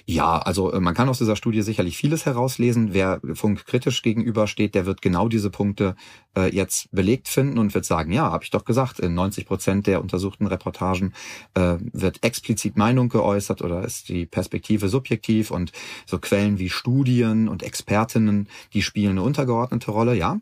Ja, 0.04 0.38
also 0.38 0.72
äh, 0.72 0.80
man 0.80 0.94
kann 0.94 1.08
aus 1.08 1.18
dieser 1.18 1.36
Studie 1.36 1.62
sicherlich 1.62 1.96
vieles 1.96 2.26
herauslesen. 2.26 2.92
Wer 2.92 3.20
Funk 3.34 3.66
kritisch 3.66 4.02
gegenübersteht, 4.02 4.74
der 4.74 4.86
wird 4.86 5.02
genau 5.02 5.28
diese 5.28 5.50
Punkte 5.50 5.94
äh, 6.36 6.54
jetzt 6.54 6.90
belegt 6.92 7.28
finden 7.28 7.58
und 7.58 7.74
wird 7.74 7.84
sagen, 7.84 8.12
ja, 8.12 8.30
habe 8.30 8.44
ich 8.44 8.50
doch 8.50 8.64
gesagt, 8.64 8.98
in 8.98 9.14
90 9.14 9.46
Prozent 9.46 9.86
der 9.86 10.00
untersuchten 10.00 10.46
Reportagen 10.46 11.12
äh, 11.54 11.76
wird 11.92 12.24
explizit 12.24 12.76
Meinung 12.76 13.08
geäußert 13.08 13.62
oder 13.62 13.84
ist 13.84 14.08
die 14.08 14.26
Perspektive 14.26 14.88
subjektiv 14.88 15.50
und 15.50 15.72
so 16.04 16.18
Quellen 16.18 16.58
wie 16.58 16.68
Studien 16.68 17.48
und 17.48 17.62
Expertinnen, 17.62 18.48
die 18.72 18.82
spielen 18.82 19.12
eine 19.12 19.22
untergeordnete 19.22 19.90
Rolle, 19.90 20.16
ja. 20.16 20.40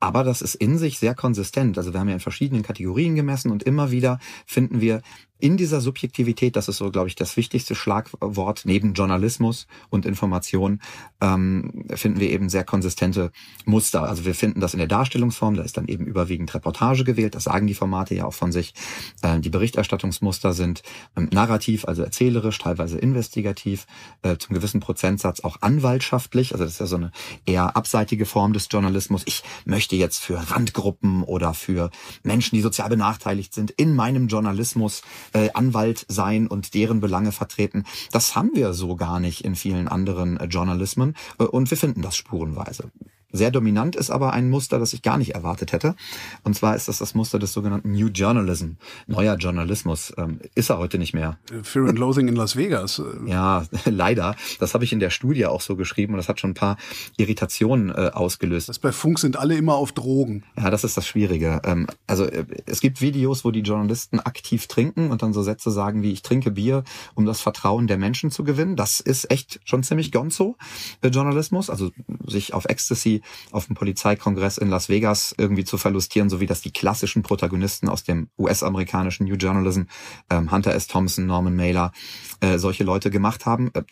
Aber 0.00 0.24
das 0.24 0.42
ist 0.42 0.54
in 0.54 0.78
sich 0.78 0.98
sehr 0.98 1.14
konsistent. 1.14 1.78
Also 1.78 1.92
wir 1.92 2.00
haben 2.00 2.08
ja 2.08 2.14
in 2.14 2.20
verschiedenen 2.20 2.62
Kategorien 2.62 3.14
gemessen 3.14 3.50
und 3.50 3.62
immer 3.62 3.90
wieder 3.90 4.18
finden 4.46 4.80
wir 4.80 5.02
in 5.38 5.56
dieser 5.56 5.80
Subjektivität, 5.80 6.56
das 6.56 6.68
ist 6.68 6.78
so, 6.78 6.90
glaube 6.90 7.08
ich, 7.08 7.14
das 7.14 7.36
wichtigste 7.36 7.74
Schlagwort 7.74 8.62
neben 8.64 8.94
Journalismus 8.94 9.66
und 9.88 10.04
Information, 10.06 10.80
ähm, 11.20 11.84
finden 11.94 12.20
wir 12.20 12.30
eben 12.30 12.48
sehr 12.48 12.64
konsistente 12.64 13.30
Muster. 13.64 14.02
Also 14.02 14.24
wir 14.24 14.34
finden 14.34 14.60
das 14.60 14.74
in 14.74 14.78
der 14.78 14.88
Darstellungsform, 14.88 15.54
da 15.54 15.62
ist 15.62 15.76
dann 15.76 15.86
eben 15.86 16.06
überwiegend 16.06 16.52
Reportage 16.54 17.04
gewählt, 17.04 17.34
das 17.34 17.44
sagen 17.44 17.66
die 17.66 17.74
Formate 17.74 18.14
ja 18.14 18.24
auch 18.24 18.34
von 18.34 18.52
sich. 18.52 18.74
Äh, 19.22 19.40
die 19.40 19.50
Berichterstattungsmuster 19.50 20.52
sind 20.52 20.82
ähm, 21.16 21.28
narrativ, 21.32 21.86
also 21.86 22.02
erzählerisch, 22.02 22.58
teilweise 22.58 22.98
investigativ, 22.98 23.86
äh, 24.22 24.36
zum 24.38 24.54
gewissen 24.54 24.80
Prozentsatz 24.80 25.40
auch 25.40 25.62
anwaltschaftlich, 25.62 26.52
also 26.52 26.64
das 26.64 26.74
ist 26.74 26.80
ja 26.80 26.86
so 26.86 26.96
eine 26.96 27.12
eher 27.46 27.76
abseitige 27.76 28.26
Form 28.26 28.52
des 28.52 28.68
Journalismus. 28.70 29.22
Ich 29.26 29.42
möchte 29.64 29.96
jetzt 29.96 30.18
für 30.18 30.50
Randgruppen 30.50 31.22
oder 31.22 31.54
für 31.54 31.90
Menschen, 32.22 32.56
die 32.56 32.62
sozial 32.62 32.88
benachteiligt 32.88 33.54
sind, 33.54 33.70
in 33.72 33.94
meinem 33.94 34.28
Journalismus 34.28 35.02
äh, 35.32 35.50
Anwalt 35.54 36.06
sein 36.08 36.46
und 36.46 36.74
deren 36.74 37.00
Belange 37.00 37.32
vertreten. 37.32 37.84
Das 38.12 38.34
haben 38.34 38.50
wir 38.54 38.72
so 38.72 38.96
gar 38.96 39.20
nicht 39.20 39.44
in 39.44 39.54
vielen 39.54 39.88
anderen 39.88 40.38
äh, 40.38 40.44
Journalismen 40.44 41.14
äh, 41.38 41.44
und 41.44 41.70
wir 41.70 41.78
finden 41.78 42.02
das 42.02 42.16
spurenweise. 42.16 42.90
Sehr 43.38 43.52
dominant 43.52 43.94
ist 43.94 44.10
aber 44.10 44.32
ein 44.32 44.50
Muster, 44.50 44.80
das 44.80 44.92
ich 44.92 45.02
gar 45.02 45.16
nicht 45.16 45.36
erwartet 45.36 45.70
hätte. 45.70 45.94
Und 46.42 46.54
zwar 46.54 46.74
ist 46.74 46.88
das 46.88 46.98
das 46.98 47.14
Muster 47.14 47.38
des 47.38 47.52
sogenannten 47.52 47.92
New 47.92 48.08
Journalism, 48.08 48.72
neuer 49.06 49.36
Journalismus. 49.36 50.12
Ähm, 50.18 50.40
ist 50.56 50.70
er 50.70 50.78
heute 50.78 50.98
nicht 50.98 51.14
mehr. 51.14 51.38
Fear 51.62 51.88
and 51.88 52.00
Loathing 52.00 52.26
in 52.26 52.34
Las 52.34 52.56
Vegas. 52.56 53.00
Ja, 53.28 53.64
leider. 53.84 54.34
Das 54.58 54.74
habe 54.74 54.84
ich 54.84 54.92
in 54.92 55.00
der 55.00 55.10
Studie 55.10 55.46
auch 55.46 55.60
so 55.60 55.76
geschrieben 55.76 56.14
und 56.14 56.16
das 56.16 56.28
hat 56.28 56.40
schon 56.40 56.50
ein 56.50 56.54
paar 56.54 56.78
Irritationen 57.16 57.90
äh, 57.90 58.10
ausgelöst. 58.12 58.68
Das 58.68 58.78
bei 58.78 58.90
Funk 58.90 59.18
sind 59.18 59.36
alle 59.36 59.54
immer 59.54 59.74
auf 59.74 59.92
Drogen. 59.92 60.44
Ja, 60.56 60.70
das 60.70 60.82
ist 60.82 60.96
das 60.96 61.06
Schwierige. 61.06 61.60
Ähm, 61.64 61.86
also 62.06 62.24
äh, 62.24 62.46
es 62.66 62.80
gibt 62.80 63.00
Videos, 63.00 63.44
wo 63.44 63.50
die 63.50 63.60
Journalisten 63.60 64.18
aktiv 64.18 64.66
trinken 64.66 65.10
und 65.10 65.22
dann 65.22 65.32
so 65.32 65.42
Sätze 65.42 65.70
sagen 65.70 66.02
wie 66.02 66.12
ich 66.12 66.22
trinke 66.22 66.50
Bier, 66.50 66.84
um 67.14 67.26
das 67.26 67.40
Vertrauen 67.40 67.86
der 67.86 67.98
Menschen 67.98 68.30
zu 68.30 68.44
gewinnen. 68.44 68.76
Das 68.76 69.00
ist 69.00 69.30
echt 69.30 69.60
schon 69.64 69.82
ziemlich 69.82 70.10
gonzo 70.10 70.56
äh, 71.02 71.08
Journalismus, 71.08 71.70
also 71.70 71.90
sich 72.26 72.54
auf 72.54 72.64
Ecstasy 72.64 73.22
auf 73.50 73.66
dem 73.66 73.74
Polizeikongress 73.74 74.58
in 74.58 74.68
Las 74.68 74.88
Vegas 74.88 75.34
irgendwie 75.36 75.64
zu 75.64 75.78
verlustieren, 75.78 76.30
so 76.30 76.40
wie 76.40 76.46
das 76.46 76.60
die 76.60 76.72
klassischen 76.72 77.22
Protagonisten 77.22 77.88
aus 77.88 78.04
dem 78.04 78.28
US-amerikanischen 78.38 79.26
New 79.26 79.36
Journalism, 79.36 79.82
ähm, 80.30 80.50
Hunter 80.50 80.74
S. 80.74 80.86
Thompson, 80.86 81.26
Norman 81.26 81.56
Mailer, 81.56 81.92
äh, 82.40 82.58
solche 82.58 82.84
Leute 82.84 83.10
gemacht 83.10 83.46
haben. 83.46 83.70
Äh, 83.74 83.82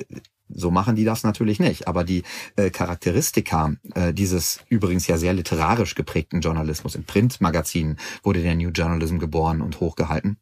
so 0.48 0.70
machen 0.70 0.96
die 0.96 1.04
das 1.04 1.24
natürlich 1.24 1.58
nicht. 1.58 1.88
Aber 1.88 2.04
die 2.04 2.22
äh, 2.56 2.70
Charakteristika 2.70 3.74
äh, 3.94 4.12
dieses 4.12 4.60
übrigens 4.68 5.06
ja 5.06 5.18
sehr 5.18 5.34
literarisch 5.34 5.94
geprägten 5.94 6.40
Journalismus 6.40 6.94
in 6.94 7.04
Printmagazinen 7.04 7.98
wurde 8.22 8.42
der 8.42 8.54
New 8.54 8.70
Journalism 8.70 9.18
geboren 9.18 9.60
und 9.60 9.80
hochgehalten. 9.80 10.38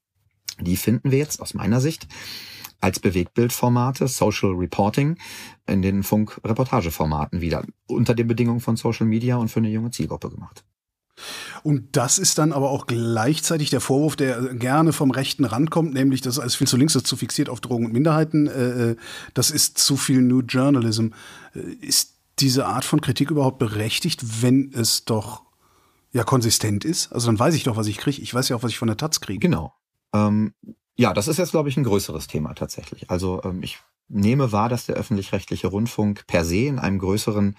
Die 0.61 0.77
finden 0.77 1.11
wir 1.11 1.19
jetzt 1.19 1.41
aus 1.41 1.55
meiner 1.55 1.81
Sicht 1.81 2.07
als 2.85 3.01
Bewegtbildformate, 3.01 4.09
Social 4.09 4.51
Reporting, 4.51 5.17
in 5.67 5.81
den 5.81 6.03
Funk-Reportageformaten 6.03 7.41
wieder, 7.41 7.65
unter 7.87 8.15
den 8.15 8.29
Bedingungen 8.29 8.61
von 8.61 8.77
Social 8.77 9.07
Media 9.07 9.37
und 9.37 9.49
für 9.49 9.61
eine 9.61 9.71
junge 9.71 9.91
Zielgruppe 9.91 10.29
gemacht. 10.29 10.65
Und 11.63 11.97
das 11.97 12.19
ist 12.19 12.37
dann 12.37 12.53
aber 12.53 12.69
auch 12.69 12.87
gleichzeitig 12.87 13.71
der 13.71 13.81
Vorwurf, 13.81 14.17
der 14.17 14.55
gerne 14.55 14.93
vom 14.93 15.13
rechten 15.13 15.47
Rand 15.47 15.71
kommt, 15.71 15.95
nämlich, 15.95 16.21
dass 16.21 16.39
als 16.39 16.57
viel 16.57 16.67
zu 16.67 16.77
links 16.77 16.95
ist, 16.95 17.07
zu 17.07 17.17
fixiert 17.17 17.49
auf 17.49 17.63
Drogen 17.63 17.87
und 17.87 17.95
Minderheiten, 17.95 18.49
äh, 18.49 18.91
äh, 18.91 18.97
das 19.33 19.51
ist 19.51 19.79
zu 19.79 19.97
viel 19.97 20.21
New 20.21 20.41
Journalism. 20.41 21.09
Äh, 21.55 21.61
ist 21.81 22.17
diese 22.39 22.67
Art 22.67 22.85
von 22.85 23.01
Kritik 23.01 23.31
überhaupt 23.31 23.59
berechtigt, 23.59 24.43
wenn 24.43 24.73
es 24.75 25.07
doch 25.07 25.45
ja 26.13 26.23
konsistent 26.23 26.85
ist? 26.85 27.13
Also 27.15 27.29
dann 27.29 27.39
weiß 27.39 27.55
ich 27.55 27.63
doch, 27.63 27.77
was 27.77 27.87
ich 27.87 27.97
kriege. 27.97 28.21
Ich 28.21 28.35
weiß 28.35 28.51
ja 28.51 28.57
auch, 28.57 28.63
was 28.63 28.73
ich 28.73 28.79
von 28.79 28.89
der 28.89 28.99
Taz 28.99 29.21
kriege. 29.21 29.39
Genau. 29.39 29.73
Ähm, 30.13 30.53
ja, 30.97 31.13
das 31.13 31.29
ist 31.29 31.39
jetzt, 31.39 31.51
glaube 31.51 31.69
ich, 31.69 31.77
ein 31.77 31.85
größeres 31.85 32.27
Thema 32.27 32.55
tatsächlich. 32.55 33.11
Also 33.11 33.43
ähm, 33.45 33.63
ich 33.63 33.79
nehme 34.09 34.53
wahr, 34.53 34.69
dass 34.69 34.87
der 34.87 34.97
öffentlich-rechtliche 34.97 35.67
Rundfunk 35.67 36.27
per 36.27 36.45
se 36.45 36.67
in 36.67 36.79
einem 36.79 36.99
größeren 36.99 37.57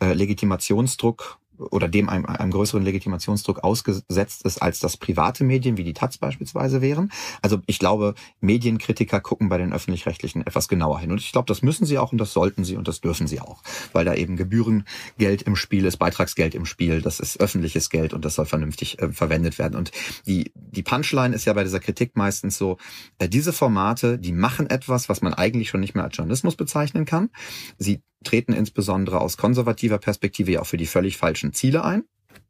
äh, 0.00 0.14
Legitimationsdruck 0.14 1.38
oder 1.58 1.88
dem 1.88 2.08
einem, 2.08 2.26
einem 2.26 2.50
größeren 2.50 2.82
Legitimationsdruck 2.82 3.62
ausgesetzt 3.64 4.44
ist, 4.44 4.62
als 4.62 4.80
das 4.80 4.96
private 4.96 5.44
Medien 5.44 5.76
wie 5.76 5.84
die 5.84 5.92
Taz 5.92 6.18
beispielsweise 6.18 6.80
wären. 6.80 7.12
Also 7.40 7.60
ich 7.66 7.78
glaube, 7.78 8.14
Medienkritiker 8.40 9.20
gucken 9.20 9.48
bei 9.48 9.58
den 9.58 9.72
öffentlich-rechtlichen 9.72 10.46
etwas 10.46 10.68
genauer 10.68 11.00
hin. 11.00 11.12
Und 11.12 11.20
ich 11.20 11.32
glaube, 11.32 11.46
das 11.46 11.62
müssen 11.62 11.86
sie 11.86 11.98
auch 11.98 12.12
und 12.12 12.18
das 12.18 12.32
sollten 12.32 12.64
sie 12.64 12.76
und 12.76 12.88
das 12.88 13.00
dürfen 13.00 13.26
sie 13.26 13.40
auch, 13.40 13.62
weil 13.92 14.04
da 14.04 14.14
eben 14.14 14.36
Gebührengeld 14.36 15.42
im 15.42 15.56
Spiel 15.56 15.84
ist, 15.84 15.98
Beitragsgeld 15.98 16.54
im 16.54 16.66
Spiel, 16.66 17.02
das 17.02 17.20
ist 17.20 17.40
öffentliches 17.40 17.90
Geld 17.90 18.14
und 18.14 18.24
das 18.24 18.34
soll 18.34 18.46
vernünftig 18.46 19.00
äh, 19.00 19.12
verwendet 19.12 19.58
werden. 19.58 19.76
Und 19.76 19.92
die, 20.26 20.52
die 20.54 20.82
Punchline 20.82 21.34
ist 21.34 21.44
ja 21.44 21.52
bei 21.52 21.64
dieser 21.64 21.80
Kritik 21.80 22.16
meistens 22.16 22.58
so, 22.58 22.78
äh, 23.18 23.28
diese 23.28 23.52
Formate, 23.52 24.18
die 24.18 24.32
machen 24.32 24.68
etwas, 24.68 25.08
was 25.08 25.22
man 25.22 25.34
eigentlich 25.34 25.68
schon 25.68 25.80
nicht 25.80 25.94
mehr 25.94 26.04
als 26.04 26.16
Journalismus 26.16 26.56
bezeichnen 26.56 27.04
kann. 27.04 27.30
Sie 27.78 28.02
treten 28.22 28.52
insbesondere 28.52 29.20
aus 29.20 29.36
konservativer 29.36 29.98
Perspektive 29.98 30.52
ja 30.52 30.60
auch 30.60 30.66
für 30.66 30.76
die 30.76 30.86
völlig 30.86 31.16
falschen 31.16 31.52
Ziele 31.52 31.84
ein, 31.84 32.04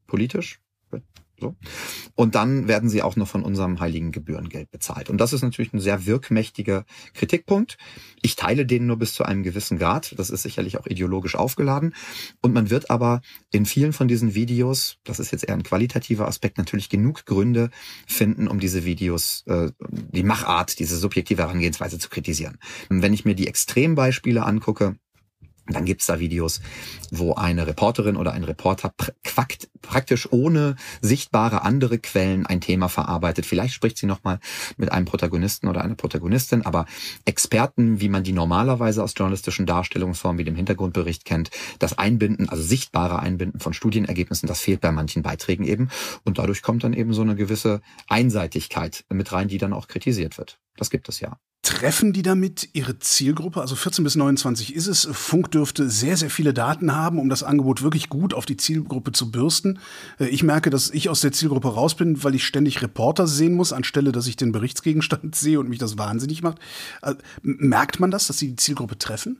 politisch. 0.07 0.61
So. 1.43 1.57
Und 2.15 2.37
dann 2.37 2.69
werden 2.69 2.89
sie 2.89 3.03
auch 3.03 3.17
noch 3.17 3.27
von 3.27 3.43
unserem 3.43 3.81
heiligen 3.81 4.13
Gebührengeld 4.13 4.71
bezahlt. 4.71 5.11
Und 5.11 5.19
das 5.19 5.33
ist 5.33 5.43
natürlich 5.43 5.73
ein 5.73 5.81
sehr 5.81 6.07
wirkmächtiger 6.07 6.85
Kritikpunkt. 7.15 7.79
Ich 8.23 8.37
teile 8.37 8.65
den 8.65 8.87
nur 8.87 8.97
bis 8.97 9.13
zu 9.13 9.25
einem 9.25 9.43
gewissen 9.43 9.77
Grad. 9.77 10.15
Das 10.19 10.31
ist 10.31 10.43
sicherlich 10.43 10.79
auch 10.79 10.87
ideologisch 10.87 11.35
aufgeladen. 11.35 11.95
Und 12.41 12.55
man 12.55 12.71
wird 12.71 12.91
aber 12.91 13.23
in 13.51 13.67
vielen 13.67 13.93
von 13.93 14.07
diesen 14.07 14.35
Videos, 14.35 14.99
das 15.03 15.19
ist 15.19 15.33
jetzt 15.33 15.43
eher 15.49 15.55
ein 15.55 15.65
qualitativer 15.65 16.29
Aspekt, 16.29 16.59
natürlich 16.59 16.89
genug 16.89 17.27
Gründe 17.27 17.71
finden, 18.07 18.47
um 18.47 18.61
diese 18.61 18.85
Videos, 18.85 19.43
äh, 19.47 19.73
die 19.91 20.23
Machart, 20.23 20.79
diese 20.79 20.97
subjektive 20.97 21.43
Herangehensweise 21.43 21.99
zu 21.99 22.09
kritisieren. 22.09 22.59
Wenn 22.89 23.13
ich 23.13 23.25
mir 23.25 23.35
die 23.35 23.49
Extrembeispiele 23.49 24.45
angucke, 24.45 24.95
dann 25.67 25.85
gibt's 25.85 26.07
da 26.07 26.19
Videos, 26.19 26.61
wo 27.11 27.35
eine 27.35 27.67
Reporterin 27.67 28.17
oder 28.17 28.33
ein 28.33 28.45
Reporter 28.45 28.93
quackt, 29.23 29.69
praktisch 29.81 30.33
ohne 30.33 30.77
sichtbare 31.01 31.63
andere 31.63 31.99
Quellen 31.99 32.47
ein 32.47 32.61
Thema 32.61 32.89
verarbeitet. 32.89 33.47
Vielleicht 33.47 33.75
spricht 33.75 33.97
sie 33.97 34.07
nochmal 34.07 34.41
mit 34.77 34.91
einem 34.91 35.07
Protagonisten 35.07 35.69
oder 35.69 35.83
einer 35.83 35.95
Protagonistin, 35.95 36.67
aber 36.67 36.87
Experten, 37.25 38.01
wie 38.01 38.09
man 38.09 38.25
die 38.25 38.33
normalerweise 38.33 39.03
aus 39.03 39.15
journalistischen 39.17 39.67
Darstellungsformen 39.67 40.39
wie 40.39 40.45
dem 40.45 40.57
Hintergrundbericht 40.57 41.25
kennt, 41.25 41.51
das 41.79 41.97
Einbinden, 41.97 42.49
also 42.49 42.63
sichtbare 42.63 43.21
Einbinden 43.21 43.61
von 43.61 43.73
Studienergebnissen, 43.73 44.49
das 44.49 44.61
fehlt 44.61 44.81
bei 44.81 44.91
manchen 44.91 45.23
Beiträgen 45.23 45.65
eben. 45.65 45.91
Und 46.25 46.39
dadurch 46.39 46.63
kommt 46.63 46.83
dann 46.85 46.93
eben 46.93 47.15
so 47.15 47.23
eine 47.23 47.37
gewisse 47.37 47.83
Einseitigkeit 48.09 49.05
mit 49.11 49.33
rein, 49.33 49.49
die 49.49 49.59
dann 49.59 49.73
auch 49.73 49.87
kritisiert 49.87 50.39
wird. 50.39 50.59
Das 50.77 50.91
gibt 50.91 51.09
es 51.09 51.21
ja. 51.21 51.39
Treffen 51.63 52.13
die 52.13 52.23
damit 52.23 52.71
ihre 52.73 52.99
Zielgruppe? 52.99 53.61
Also 53.61 53.77
14 53.77 54.03
bis 54.03 54.17
29 54.17 54.75
ist 54.75 54.89
es. 54.89 55.09
Funk 55.13 55.53
dürfte 55.53 55.89
sehr, 55.89 56.17
sehr 56.17 56.29
viele 56.29 56.53
Daten 56.53 56.93
haben, 56.93 57.21
um 57.21 57.29
das 57.29 57.45
Angebot 57.45 57.83
wirklich 57.83 58.09
gut 58.09 58.35
auf 58.35 58.47
die 58.47 58.57
Zielgruppe 58.57 59.13
zu 59.13 59.31
bürsten. 59.31 59.79
Äh, 60.19 60.27
ich 60.27 60.43
merke, 60.43 60.71
dass 60.71 60.91
ich 60.91 61.09
aus 61.09 61.21
der 61.21 61.31
Zielgruppe 61.31 61.69
raus 61.69 61.95
bin, 61.95 62.25
weil 62.25 62.35
ich 62.35 62.45
ständig 62.45 62.83
Reporter 62.83 63.29
sehen 63.29 63.55
muss, 63.55 63.73
anstelle, 63.73 64.11
dass 64.11 64.27
ich 64.27 64.35
den 64.35 64.51
Berichtsgegenstand 64.51 65.35
sehe 65.37 65.61
und 65.61 65.69
mich 65.69 65.79
das 65.79 65.97
wahnsinnig 65.99 66.43
macht. 66.43 66.59
Äh, 67.03 67.15
merkt 67.43 68.01
man 68.01 68.11
das, 68.11 68.27
dass 68.27 68.39
sie 68.39 68.49
die 68.49 68.57
Zielgruppe 68.57 68.99
treffen? 68.99 69.39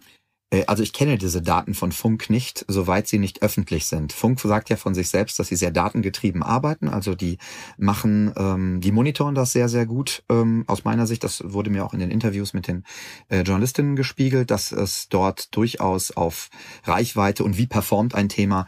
Äh, 0.53 0.65
also 0.67 0.83
ich 0.83 0.93
kenne 0.93 1.19
diese 1.19 1.43
Daten 1.43 1.75
von 1.75 1.91
Funk 1.91 2.31
nicht, 2.31 2.65
soweit 2.69 3.09
sie 3.09 3.19
nicht 3.19 3.43
öffentlich 3.43 3.87
sind. 3.87 4.13
Funk 4.13 4.39
sagt 4.41 4.71
ja 4.71 4.77
von 4.77 4.95
sich 4.95 5.09
selbst, 5.09 5.39
dass 5.39 5.49
sie 5.49 5.57
sehr 5.57 5.73
datengetrieben 5.73 6.43
arbeiten. 6.43 6.89
Also 6.89 7.15
die 7.15 7.39
machen, 7.77 8.33
ähm, 8.37 8.81
die 8.81 8.93
monitoren 8.93 9.35
das 9.35 9.53
sehr, 9.53 9.69
sehr 9.69 9.87
gut. 9.87 10.23
Ähm, 10.29 10.65
aus 10.67 10.85
meiner 10.85 11.07
Sicht, 11.07 11.25
das 11.25 11.43
wurde 11.45 11.71
mir 11.71 11.85
auch 11.85 11.95
in 11.95 12.01
den 12.01 12.11
Interviews 12.11 12.53
mit 12.53 12.69
den 12.69 12.85
äh, 13.29 13.41
Journalistinnen 13.41 13.97
gespiegelt, 13.97 14.51
dass 14.51 14.71
es 14.71 15.09
dort 15.09 15.57
durchaus 15.57 16.11
auf 16.13 16.51
Reichweite 16.85 17.43
und 17.45 17.57
wie 17.57 17.67
performt 17.67 18.15
ein 18.15 18.29
Thema 18.29 18.67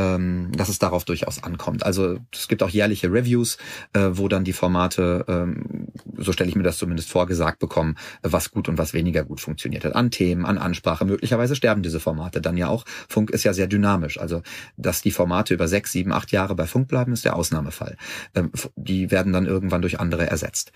ähm, 0.00 0.50
dass 0.56 0.68
es 0.70 0.78
darauf 0.78 1.04
durchaus 1.04 1.42
ankommt. 1.42 1.84
Also 1.84 2.18
es 2.32 2.48
gibt 2.48 2.62
auch 2.62 2.70
jährliche 2.70 3.12
Reviews, 3.12 3.58
äh, 3.92 4.08
wo 4.12 4.28
dann 4.28 4.44
die 4.44 4.54
Formate, 4.54 5.24
ähm, 5.28 5.88
so 6.16 6.32
stelle 6.32 6.48
ich 6.48 6.56
mir 6.56 6.62
das 6.62 6.78
zumindest 6.78 7.10
vorgesagt 7.10 7.58
bekommen, 7.58 7.96
was 8.22 8.50
gut 8.50 8.68
und 8.68 8.78
was 8.78 8.94
weniger 8.94 9.24
gut 9.24 9.40
funktioniert 9.40 9.84
hat. 9.84 9.94
An 9.94 10.10
Themen, 10.10 10.46
an 10.46 10.56
Ansprache. 10.56 11.04
Möglicherweise 11.04 11.54
sterben 11.54 11.82
diese 11.82 12.00
Formate 12.00 12.40
dann 12.40 12.56
ja 12.56 12.68
auch. 12.68 12.84
Funk 13.08 13.30
ist 13.30 13.44
ja 13.44 13.52
sehr 13.52 13.66
dynamisch. 13.66 14.18
Also 14.18 14.42
dass 14.76 15.02
die 15.02 15.10
Formate 15.10 15.52
über 15.52 15.68
sechs, 15.68 15.92
sieben, 15.92 16.12
acht 16.12 16.32
Jahre 16.32 16.54
bei 16.54 16.66
Funk 16.66 16.88
bleiben, 16.88 17.12
ist 17.12 17.26
der 17.26 17.36
Ausnahmefall. 17.36 17.96
Ähm, 18.34 18.50
die 18.76 19.10
werden 19.10 19.32
dann 19.32 19.46
irgendwann 19.46 19.82
durch 19.82 20.00
andere 20.00 20.26
ersetzt. 20.26 20.72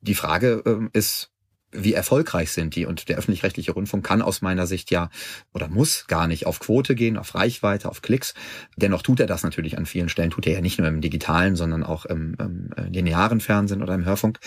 Die 0.00 0.14
Frage 0.14 0.62
ähm, 0.66 0.90
ist, 0.92 1.32
wie 1.78 1.94
erfolgreich 1.94 2.50
sind 2.50 2.74
die? 2.76 2.86
Und 2.86 3.08
der 3.08 3.18
öffentlich-rechtliche 3.18 3.72
Rundfunk 3.72 4.04
kann 4.04 4.22
aus 4.22 4.42
meiner 4.42 4.66
Sicht 4.66 4.90
ja 4.90 5.10
oder 5.52 5.68
muss 5.68 6.06
gar 6.06 6.26
nicht 6.26 6.46
auf 6.46 6.60
Quote 6.60 6.94
gehen, 6.94 7.16
auf 7.16 7.34
Reichweite, 7.34 7.88
auf 7.88 8.02
Klicks. 8.02 8.34
Dennoch 8.76 9.02
tut 9.02 9.20
er 9.20 9.26
das 9.26 9.42
natürlich 9.42 9.78
an 9.78 9.86
vielen 9.86 10.08
Stellen, 10.08 10.30
tut 10.30 10.46
er 10.46 10.54
ja 10.54 10.60
nicht 10.60 10.78
nur 10.78 10.88
im 10.88 11.00
digitalen, 11.00 11.56
sondern 11.56 11.82
auch 11.82 12.04
im, 12.04 12.36
im 12.38 12.70
linearen 12.92 13.40
Fernsehen 13.40 13.82
oder 13.82 13.94
im 13.94 14.04
Hörfunk. 14.04 14.38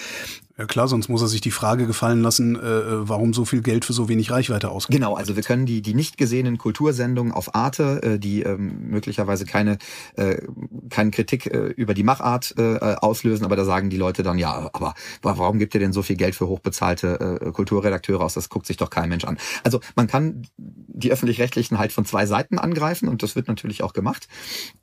Ja 0.60 0.66
klar, 0.66 0.89
sonst 0.89 1.08
muss 1.08 1.22
er 1.22 1.30
sich 1.30 1.39
die 1.39 1.51
Frage 1.51 1.88
gefallen 1.88 2.22
lassen, 2.22 2.58
äh, 2.58 2.60
äh, 2.60 3.08
warum 3.08 3.34
so 3.34 3.46
viel 3.46 3.62
Geld 3.62 3.86
für 3.86 3.94
so 3.94 4.10
wenig 4.10 4.30
Reichweite 4.30 4.70
ausgeben. 4.70 5.00
Genau, 5.00 5.16
also 5.16 5.38
wir 5.38 5.44
können 5.44 5.66
die, 5.66 5.82
die 5.82 5.94
nicht 5.94 6.18
gesehenen 6.18 6.58
Kultursendungen 6.58 7.32
auf 7.32 7.56
Arte, 7.56 8.04
äh, 8.04 8.20
die 8.20 8.42
ähm, 8.42 8.89
möglicherweise 8.89 9.46
keine, 9.46 9.78
äh, 10.18 10.42
keine 10.89 11.12
Kritik 11.12 11.46
äh, 11.46 11.68
über 11.68 11.94
die 11.94 12.04
Machart 12.04 12.56
äh, 12.58 12.78
auslösen, 12.78 13.46
aber 13.46 13.56
da 13.56 13.63
sagen 13.63 13.89
die 13.89 13.96
Leute 13.96 14.22
dann, 14.22 14.38
ja, 14.38 14.70
aber 14.74 14.96
warum 15.22 15.60
gibt 15.60 15.75
ihr 15.75 15.80
denn 15.80 15.94
so 15.94 16.01
viel 16.01 16.18
Geld 16.18 16.36
für 16.36 16.50
hochbezahlte 16.50 17.39
äh, 17.42 17.51
Kulturredakteure 17.51 18.20
aus? 18.20 18.34
Das 18.34 18.50
guckt 18.50 18.66
sich 18.66 18.75
doch 18.75 18.89
kein 18.89 19.08
Mensch 19.08 19.24
an. 19.24 19.38
Also 19.63 19.80
man 19.96 20.08
kann 20.08 20.46
die 20.58 21.10
öffentlich-rechtlichen 21.10 21.78
halt 21.78 21.94
von 21.94 22.04
zwei 22.04 22.25
Seiten 22.25 22.60
angreifen 22.60 23.08
und 23.08 23.24
das 23.24 23.38
wird 23.38 23.48
natürlich 23.48 23.82
auch 23.82 23.94
gemacht. 23.94 24.28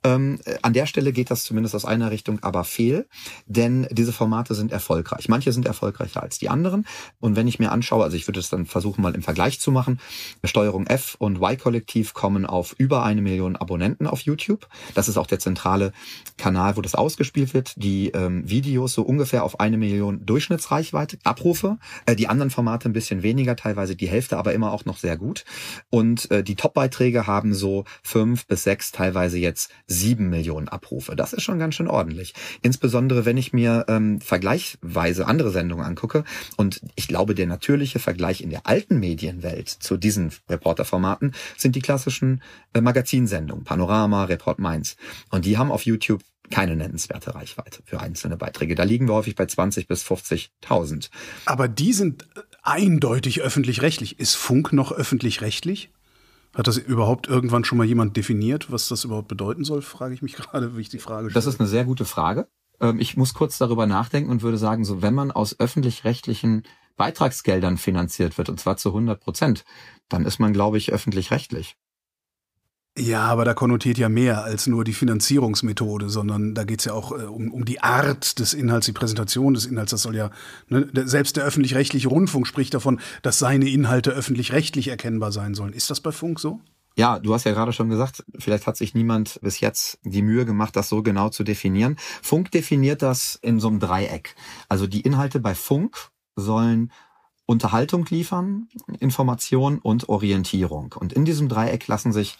Ähm, 0.03 0.39
an 0.63 0.73
der 0.73 0.87
Stelle 0.87 1.13
geht 1.13 1.29
das 1.29 1.43
zumindest 1.43 1.75
aus 1.75 1.85
einer 1.85 2.09
Richtung 2.09 2.39
aber 2.41 2.63
fehl, 2.63 3.07
denn 3.45 3.87
diese 3.91 4.11
Formate 4.11 4.55
sind 4.55 4.71
erfolgreich. 4.71 5.29
Manche 5.29 5.51
sind 5.51 5.66
erfolgreicher 5.67 6.23
als 6.23 6.39
die 6.39 6.49
anderen 6.49 6.85
und 7.19 7.35
wenn 7.35 7.47
ich 7.47 7.59
mir 7.59 7.71
anschaue, 7.71 8.03
also 8.03 8.17
ich 8.17 8.27
würde 8.27 8.39
es 8.39 8.49
dann 8.49 8.65
versuchen 8.65 9.01
mal 9.01 9.15
im 9.15 9.21
Vergleich 9.21 9.59
zu 9.59 9.71
machen, 9.71 9.99
Steuerung 10.43 10.87
F 10.87 11.15
und 11.19 11.37
Y-Kollektiv 11.37 12.13
kommen 12.13 12.45
auf 12.45 12.75
über 12.77 13.03
eine 13.03 13.21
Million 13.21 13.55
Abonnenten 13.55 14.07
auf 14.07 14.21
YouTube. 14.21 14.67
Das 14.95 15.09
ist 15.09 15.17
auch 15.17 15.27
der 15.27 15.39
zentrale 15.39 15.91
Kanal, 16.37 16.77
wo 16.77 16.81
das 16.81 16.95
ausgespielt 16.95 17.53
wird. 17.53 17.73
Die 17.77 18.09
ähm, 18.09 18.49
Videos 18.49 18.93
so 18.93 19.03
ungefähr 19.03 19.43
auf 19.43 19.59
eine 19.59 19.77
Million 19.77 20.25
Durchschnittsreichweite, 20.25 21.17
Abrufe. 21.23 21.77
Äh, 22.05 22.15
die 22.15 22.27
anderen 22.27 22.49
Formate 22.49 22.89
ein 22.89 22.93
bisschen 22.93 23.23
weniger, 23.23 23.55
teilweise 23.55 23.95
die 23.95 24.07
Hälfte, 24.07 24.37
aber 24.37 24.53
immer 24.53 24.71
auch 24.71 24.85
noch 24.85 24.97
sehr 24.97 25.17
gut. 25.17 25.45
Und 25.89 26.29
äh, 26.31 26.43
die 26.43 26.55
Top-Beiträge 26.55 27.27
haben 27.27 27.53
so 27.53 27.85
fünf 28.03 28.47
bis 28.47 28.63
sechs, 28.63 28.91
teilweise 28.91 29.37
jetzt 29.37 29.71
sieben 29.87 30.29
Millionen 30.29 30.67
Abrufe. 30.67 31.15
Das 31.15 31.33
ist 31.33 31.43
schon 31.43 31.59
ganz 31.59 31.75
schön 31.75 31.87
ordentlich. 31.87 32.33
Insbesondere, 32.61 33.25
wenn 33.25 33.37
ich 33.37 33.53
mir 33.53 33.85
ähm, 33.87 34.21
vergleichsweise 34.21 35.27
andere 35.27 35.51
Sendungen 35.57 35.85
angucke. 35.85 36.23
Und 36.55 36.81
ich 36.95 37.07
glaube, 37.07 37.33
der 37.33 37.47
natürliche 37.47 37.99
Vergleich 37.99 38.41
in 38.41 38.51
der 38.51 38.67
alten 38.67 38.99
Medienwelt 38.99 39.69
zu 39.69 39.97
diesen 39.97 40.31
Reporterformaten 40.47 41.33
sind 41.57 41.75
die 41.75 41.81
klassischen 41.81 42.41
äh, 42.73 42.81
Magazinsendungen, 42.81 43.63
Panorama, 43.63 44.25
Report 44.25 44.59
Mainz. 44.59 44.97
Und 45.31 45.45
die 45.45 45.57
haben 45.57 45.71
auf 45.71 45.85
YouTube 45.85 46.21
keine 46.49 46.75
nennenswerte 46.75 47.35
Reichweite 47.35 47.81
für 47.83 47.99
einzelne 47.99 48.37
Beiträge. 48.37 48.75
Da 48.75 48.83
liegen 48.83 49.07
wir 49.07 49.15
häufig 49.15 49.35
bei 49.35 49.45
20 49.45 49.87
bis 49.87 50.05
50.000. 50.05 51.09
Aber 51.45 51.67
die 51.67 51.93
sind 51.93 52.23
äh, 52.23 52.41
eindeutig 52.63 53.41
öffentlich-rechtlich. 53.41 54.19
Ist 54.19 54.35
Funk 54.35 54.73
noch 54.73 54.91
öffentlich-rechtlich? 54.91 55.91
Hat 56.55 56.67
das 56.67 56.77
überhaupt 56.77 57.27
irgendwann 57.27 57.65
schon 57.65 57.77
mal 57.77 57.85
jemand 57.85 58.17
definiert, 58.17 58.71
was 58.71 58.87
das 58.87 59.03
überhaupt 59.03 59.27
bedeuten 59.27 59.63
soll? 59.63 59.81
Frage 59.81 60.13
ich 60.13 60.21
mich 60.21 60.33
gerade, 60.37 60.77
wie 60.77 60.81
ich 60.81 60.89
die 60.89 60.99
Frage 60.99 61.29
stelle. 61.29 61.33
Das 61.33 61.45
ist 61.45 61.59
eine 61.59 61.69
sehr 61.69 61.85
gute 61.85 62.05
Frage. 62.05 62.47
Ähm, 62.79 62.99
ich 62.99 63.17
muss 63.17 63.33
kurz 63.33 63.57
darüber 63.57 63.85
nachdenken 63.85 64.29
und 64.29 64.41
würde 64.41 64.57
sagen, 64.57 64.85
so 64.85 65.01
wenn 65.01 65.13
man 65.13 65.31
aus 65.31 65.59
öffentlich-rechtlichen 65.59 66.63
Beitragsgeldern 66.95 67.77
finanziert 67.77 68.37
wird, 68.37 68.49
und 68.49 68.59
zwar 68.59 68.77
zu 68.77 68.89
100 68.89 69.19
Prozent, 69.19 69.65
dann 70.09 70.25
ist 70.25 70.39
man, 70.39 70.53
glaube 70.53 70.77
ich, 70.77 70.91
öffentlich-rechtlich. 70.91 71.77
Ja, 72.97 73.25
aber 73.25 73.45
da 73.45 73.53
konnotiert 73.53 73.99
ja 73.99 74.09
mehr 74.09 74.43
als 74.43 74.65
nur 74.65 74.83
die 74.83 74.93
Finanzierungsmethode, 74.93 76.09
sondern 76.09 76.55
da 76.55 76.63
geht's 76.63 76.85
ja 76.85 76.93
auch 76.93 77.11
äh, 77.11 77.25
um, 77.25 77.51
um 77.51 77.63
die 77.63 77.83
Art 77.83 78.39
des 78.39 78.55
Inhalts, 78.55 78.87
die 78.87 78.91
Präsentation 78.91 79.53
des 79.53 79.67
Inhalts. 79.67 79.91
Das 79.91 80.01
soll 80.01 80.15
ja, 80.15 80.31
ne, 80.67 80.89
selbst 81.05 81.37
der 81.37 81.43
öffentlich-rechtliche 81.43 82.07
Rundfunk 82.07 82.47
spricht 82.47 82.73
davon, 82.73 82.99
dass 83.21 83.37
seine 83.37 83.69
Inhalte 83.69 84.11
öffentlich-rechtlich 84.11 84.87
erkennbar 84.87 85.31
sein 85.31 85.53
sollen. 85.53 85.73
Ist 85.73 85.91
das 85.91 86.01
bei 86.01 86.11
Funk 86.11 86.39
so? 86.39 86.59
Ja, 86.97 87.19
du 87.19 87.31
hast 87.35 87.43
ja 87.43 87.51
gerade 87.51 87.73
schon 87.73 87.89
gesagt, 87.89 88.25
vielleicht 88.39 88.65
hat 88.65 88.75
sich 88.75 88.95
niemand 88.95 89.39
bis 89.43 89.59
jetzt 89.59 89.99
die 90.03 90.23
Mühe 90.23 90.45
gemacht, 90.45 90.75
das 90.75 90.89
so 90.89 91.03
genau 91.03 91.29
zu 91.29 91.43
definieren. 91.43 91.95
Funk 92.23 92.49
definiert 92.49 93.03
das 93.03 93.37
in 93.43 93.59
so 93.59 93.67
einem 93.67 93.79
Dreieck. 93.79 94.35
Also 94.67 94.87
die 94.87 95.01
Inhalte 95.01 95.39
bei 95.39 95.53
Funk 95.53 96.09
sollen 96.35 96.91
Unterhaltung 97.45 98.05
liefern, 98.09 98.67
Information 98.99 99.77
und 99.77 100.09
Orientierung. 100.09 100.95
Und 100.99 101.13
in 101.13 101.23
diesem 101.23 101.49
Dreieck 101.49 101.87
lassen 101.87 102.11
sich 102.11 102.39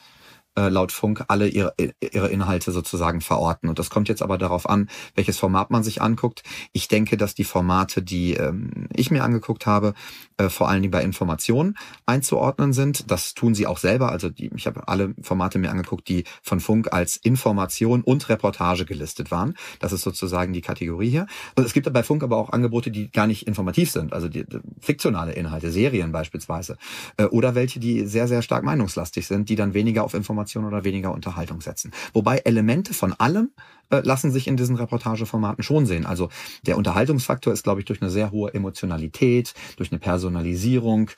äh, 0.57 0.69
laut 0.69 0.91
Funk 0.91 1.23
alle 1.27 1.47
ihre, 1.47 1.73
ihre 2.01 2.29
Inhalte 2.29 2.71
sozusagen 2.71 3.21
verorten. 3.21 3.69
Und 3.69 3.79
das 3.79 3.89
kommt 3.89 4.09
jetzt 4.09 4.21
aber 4.21 4.37
darauf 4.37 4.67
an, 4.67 4.89
welches 5.15 5.37
Format 5.37 5.69
man 5.69 5.83
sich 5.83 6.01
anguckt. 6.01 6.43
Ich 6.73 6.87
denke, 6.87 7.15
dass 7.15 7.35
die 7.35 7.43
Formate, 7.43 8.01
die 8.01 8.33
ähm, 8.33 8.87
ich 8.93 9.11
mir 9.11 9.23
angeguckt 9.23 9.65
habe, 9.65 9.93
äh, 10.37 10.49
vor 10.49 10.67
allen 10.67 10.81
Dingen 10.81 10.91
bei 10.91 11.03
Informationen 11.03 11.77
einzuordnen 12.05 12.73
sind. 12.73 13.11
Das 13.11 13.35
tun 13.35 13.53
sie 13.53 13.67
auch 13.67 13.77
selber. 13.77 14.11
Also 14.11 14.29
die, 14.29 14.49
ich 14.55 14.65
habe 14.65 14.87
alle 14.87 15.13
Formate 15.21 15.59
mir 15.59 15.69
angeguckt, 15.69 16.07
die 16.09 16.23
von 16.41 16.59
Funk 16.59 16.91
als 16.91 17.17
Information 17.17 18.01
und 18.01 18.27
Reportage 18.27 18.85
gelistet 18.85 19.31
waren. 19.31 19.53
Das 19.79 19.93
ist 19.93 20.01
sozusagen 20.01 20.53
die 20.53 20.61
Kategorie 20.61 21.09
hier. 21.09 21.27
Und 21.55 21.65
es 21.65 21.73
gibt 21.73 21.91
bei 21.91 22.03
Funk 22.03 22.23
aber 22.23 22.37
auch 22.37 22.49
Angebote, 22.49 22.89
die 22.89 23.11
gar 23.11 23.27
nicht 23.27 23.47
informativ 23.47 23.91
sind. 23.91 24.11
Also 24.11 24.27
die, 24.27 24.43
die 24.43 24.59
fiktionale 24.79 25.33
Inhalte, 25.33 25.71
Serien 25.71 26.11
beispielsweise. 26.11 26.77
Äh, 27.17 27.25
oder 27.25 27.53
welche, 27.53 27.79
die 27.79 28.07
sehr, 28.07 28.27
sehr 28.27 28.41
stark 28.41 28.63
meinungslastig 28.63 29.27
sind, 29.27 29.49
die 29.49 29.55
dann 29.55 29.75
weniger 29.75 30.03
auf 30.03 30.15
Informationen 30.15 30.46
Information 30.47 30.65
oder 30.65 30.83
weniger 30.83 31.13
Unterhaltung 31.13 31.61
setzen. 31.61 31.91
Wobei 32.13 32.37
Elemente 32.39 32.93
von 32.93 33.13
allem 33.13 33.51
äh, 33.89 33.99
lassen 33.99 34.31
sich 34.31 34.47
in 34.47 34.57
diesen 34.57 34.75
Reportageformaten 34.75 35.63
schon 35.63 35.85
sehen. 35.85 36.05
Also 36.05 36.29
der 36.65 36.77
Unterhaltungsfaktor 36.77 37.53
ist, 37.53 37.63
glaube 37.63 37.81
ich, 37.81 37.85
durch 37.85 38.01
eine 38.01 38.09
sehr 38.09 38.31
hohe 38.31 38.53
Emotionalität, 38.53 39.53
durch 39.75 39.91
eine 39.91 39.99
Personalisierung, 39.99 41.11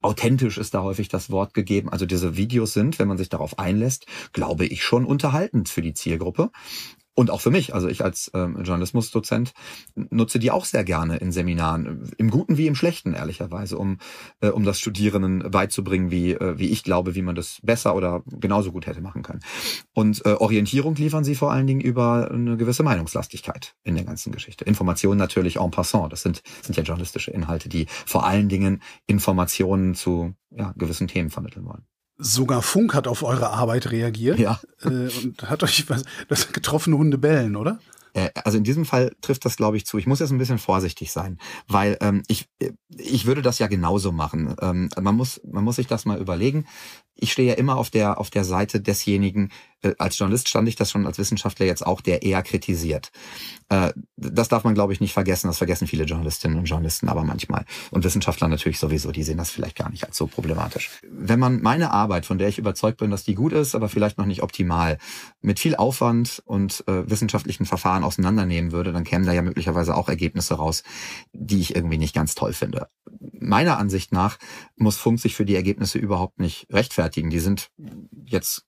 authentisch 0.00 0.58
ist 0.58 0.74
da 0.74 0.82
häufig 0.82 1.08
das 1.08 1.30
Wort 1.30 1.54
gegeben. 1.54 1.88
Also 1.88 2.06
diese 2.06 2.36
Videos 2.36 2.72
sind, 2.72 2.98
wenn 2.98 3.08
man 3.08 3.18
sich 3.18 3.28
darauf 3.28 3.58
einlässt, 3.58 4.06
glaube 4.32 4.66
ich, 4.66 4.82
schon 4.82 5.04
unterhaltend 5.04 5.68
für 5.68 5.82
die 5.82 5.94
Zielgruppe. 5.94 6.50
Und 7.14 7.30
auch 7.30 7.40
für 7.40 7.50
mich, 7.50 7.74
also 7.74 7.88
ich 7.88 8.02
als 8.02 8.30
ähm, 8.34 8.56
Journalismusdozent 8.62 9.52
nutze 9.94 10.38
die 10.38 10.50
auch 10.50 10.64
sehr 10.64 10.82
gerne 10.82 11.16
in 11.18 11.30
Seminaren, 11.30 12.10
im 12.16 12.30
Guten 12.30 12.56
wie 12.56 12.66
im 12.66 12.74
Schlechten, 12.74 13.12
ehrlicherweise, 13.12 13.76
um, 13.76 13.98
äh, 14.40 14.48
um 14.48 14.64
das 14.64 14.80
Studierenden 14.80 15.50
beizubringen, 15.50 16.10
wie, 16.10 16.32
äh, 16.32 16.58
wie 16.58 16.68
ich 16.68 16.82
glaube, 16.82 17.14
wie 17.14 17.22
man 17.22 17.34
das 17.34 17.58
besser 17.62 17.94
oder 17.94 18.22
genauso 18.26 18.72
gut 18.72 18.86
hätte 18.86 19.02
machen 19.02 19.22
können. 19.22 19.40
Und 19.92 20.24
äh, 20.24 20.30
Orientierung 20.30 20.94
liefern 20.94 21.24
sie 21.24 21.34
vor 21.34 21.52
allen 21.52 21.66
Dingen 21.66 21.82
über 21.82 22.30
eine 22.30 22.56
gewisse 22.56 22.82
Meinungslastigkeit 22.82 23.74
in 23.84 23.94
der 23.94 24.04
ganzen 24.04 24.32
Geschichte. 24.32 24.64
Informationen 24.64 25.18
natürlich 25.18 25.56
en 25.56 25.70
passant, 25.70 26.12
das 26.12 26.22
sind, 26.22 26.42
sind 26.62 26.76
ja 26.76 26.82
journalistische 26.82 27.30
Inhalte, 27.30 27.68
die 27.68 27.86
vor 28.06 28.24
allen 28.26 28.48
Dingen 28.48 28.82
Informationen 29.06 29.94
zu 29.94 30.34
ja, 30.50 30.72
gewissen 30.76 31.08
Themen 31.08 31.28
vermitteln 31.28 31.66
wollen. 31.66 31.84
Sogar 32.18 32.62
Funk 32.62 32.94
hat 32.94 33.08
auf 33.08 33.22
eure 33.22 33.50
Arbeit 33.50 33.90
reagiert. 33.90 34.38
Ja. 34.38 34.60
Äh, 34.82 35.08
und 35.22 35.42
hat 35.42 35.62
euch 35.62 35.88
was, 35.88 36.04
das 36.28 36.52
getroffene 36.52 36.96
Hunde 36.96 37.18
bellen, 37.18 37.56
oder? 37.56 37.78
Äh, 38.14 38.30
also 38.44 38.58
in 38.58 38.64
diesem 38.64 38.84
Fall 38.84 39.14
trifft 39.20 39.44
das, 39.44 39.56
glaube 39.56 39.76
ich, 39.76 39.86
zu. 39.86 39.98
Ich 39.98 40.06
muss 40.06 40.20
jetzt 40.20 40.30
ein 40.30 40.38
bisschen 40.38 40.58
vorsichtig 40.58 41.12
sein, 41.12 41.38
weil 41.68 41.96
ähm, 42.00 42.22
ich, 42.28 42.48
ich 42.88 43.26
würde 43.26 43.42
das 43.42 43.58
ja 43.58 43.66
genauso 43.66 44.12
machen. 44.12 44.54
Ähm, 44.60 44.90
man, 45.00 45.16
muss, 45.16 45.40
man 45.44 45.64
muss 45.64 45.76
sich 45.76 45.86
das 45.86 46.04
mal 46.04 46.20
überlegen. 46.20 46.66
Ich 47.14 47.32
stehe 47.32 47.48
ja 47.48 47.54
immer 47.54 47.76
auf 47.76 47.90
der, 47.90 48.18
auf 48.18 48.30
der 48.30 48.44
Seite 48.44 48.80
desjenigen, 48.80 49.50
äh, 49.82 49.94
als 49.98 50.18
Journalist 50.18 50.48
stand 50.48 50.68
ich 50.68 50.76
das 50.76 50.90
schon 50.90 51.06
als 51.06 51.18
Wissenschaftler 51.18 51.66
jetzt 51.66 51.84
auch, 51.84 52.00
der 52.00 52.22
eher 52.22 52.42
kritisiert. 52.42 53.10
Äh, 53.68 53.92
das 54.16 54.48
darf 54.48 54.64
man, 54.64 54.74
glaube 54.74 54.92
ich, 54.92 55.00
nicht 55.00 55.12
vergessen. 55.12 55.48
Das 55.48 55.58
vergessen 55.58 55.86
viele 55.86 56.04
Journalistinnen 56.04 56.58
und 56.58 56.64
Journalisten 56.64 57.08
aber 57.08 57.24
manchmal. 57.24 57.64
Und 57.90 58.04
Wissenschaftler 58.04 58.48
natürlich 58.48 58.78
sowieso, 58.78 59.12
die 59.12 59.22
sehen 59.22 59.38
das 59.38 59.50
vielleicht 59.50 59.76
gar 59.76 59.90
nicht 59.90 60.04
als 60.04 60.16
so 60.16 60.26
problematisch. 60.26 60.90
Wenn 61.10 61.38
man 61.38 61.60
meine 61.60 61.90
Arbeit, 61.90 62.26
von 62.26 62.38
der 62.38 62.48
ich 62.48 62.58
überzeugt 62.58 62.98
bin, 62.98 63.10
dass 63.10 63.24
die 63.24 63.34
gut 63.34 63.52
ist, 63.52 63.74
aber 63.74 63.88
vielleicht 63.88 64.18
noch 64.18 64.26
nicht 64.26 64.42
optimal, 64.42 64.98
mit 65.40 65.58
viel 65.58 65.76
Aufwand 65.76 66.42
und 66.46 66.84
äh, 66.86 67.08
wissenschaftlichen 67.10 67.66
Verfahren 67.66 68.04
auseinandernehmen 68.04 68.72
würde, 68.72 68.92
dann 68.92 69.04
kämen 69.04 69.26
da 69.26 69.32
ja 69.32 69.42
möglicherweise 69.42 69.96
auch 69.96 70.08
Ergebnisse 70.08 70.54
raus, 70.54 70.82
die 71.32 71.60
ich 71.60 71.74
irgendwie 71.74 71.98
nicht 71.98 72.14
ganz 72.14 72.34
toll 72.34 72.52
finde. 72.52 72.88
Meiner 73.18 73.78
Ansicht 73.78 74.12
nach 74.12 74.38
muss 74.76 74.96
Funk 74.96 75.20
sich 75.20 75.34
für 75.34 75.44
die 75.44 75.54
Ergebnisse 75.54 75.98
überhaupt 75.98 76.38
nicht 76.38 76.66
rechtfertigen. 76.70 77.30
Die 77.30 77.40
sind 77.40 77.70
jetzt 78.24 78.66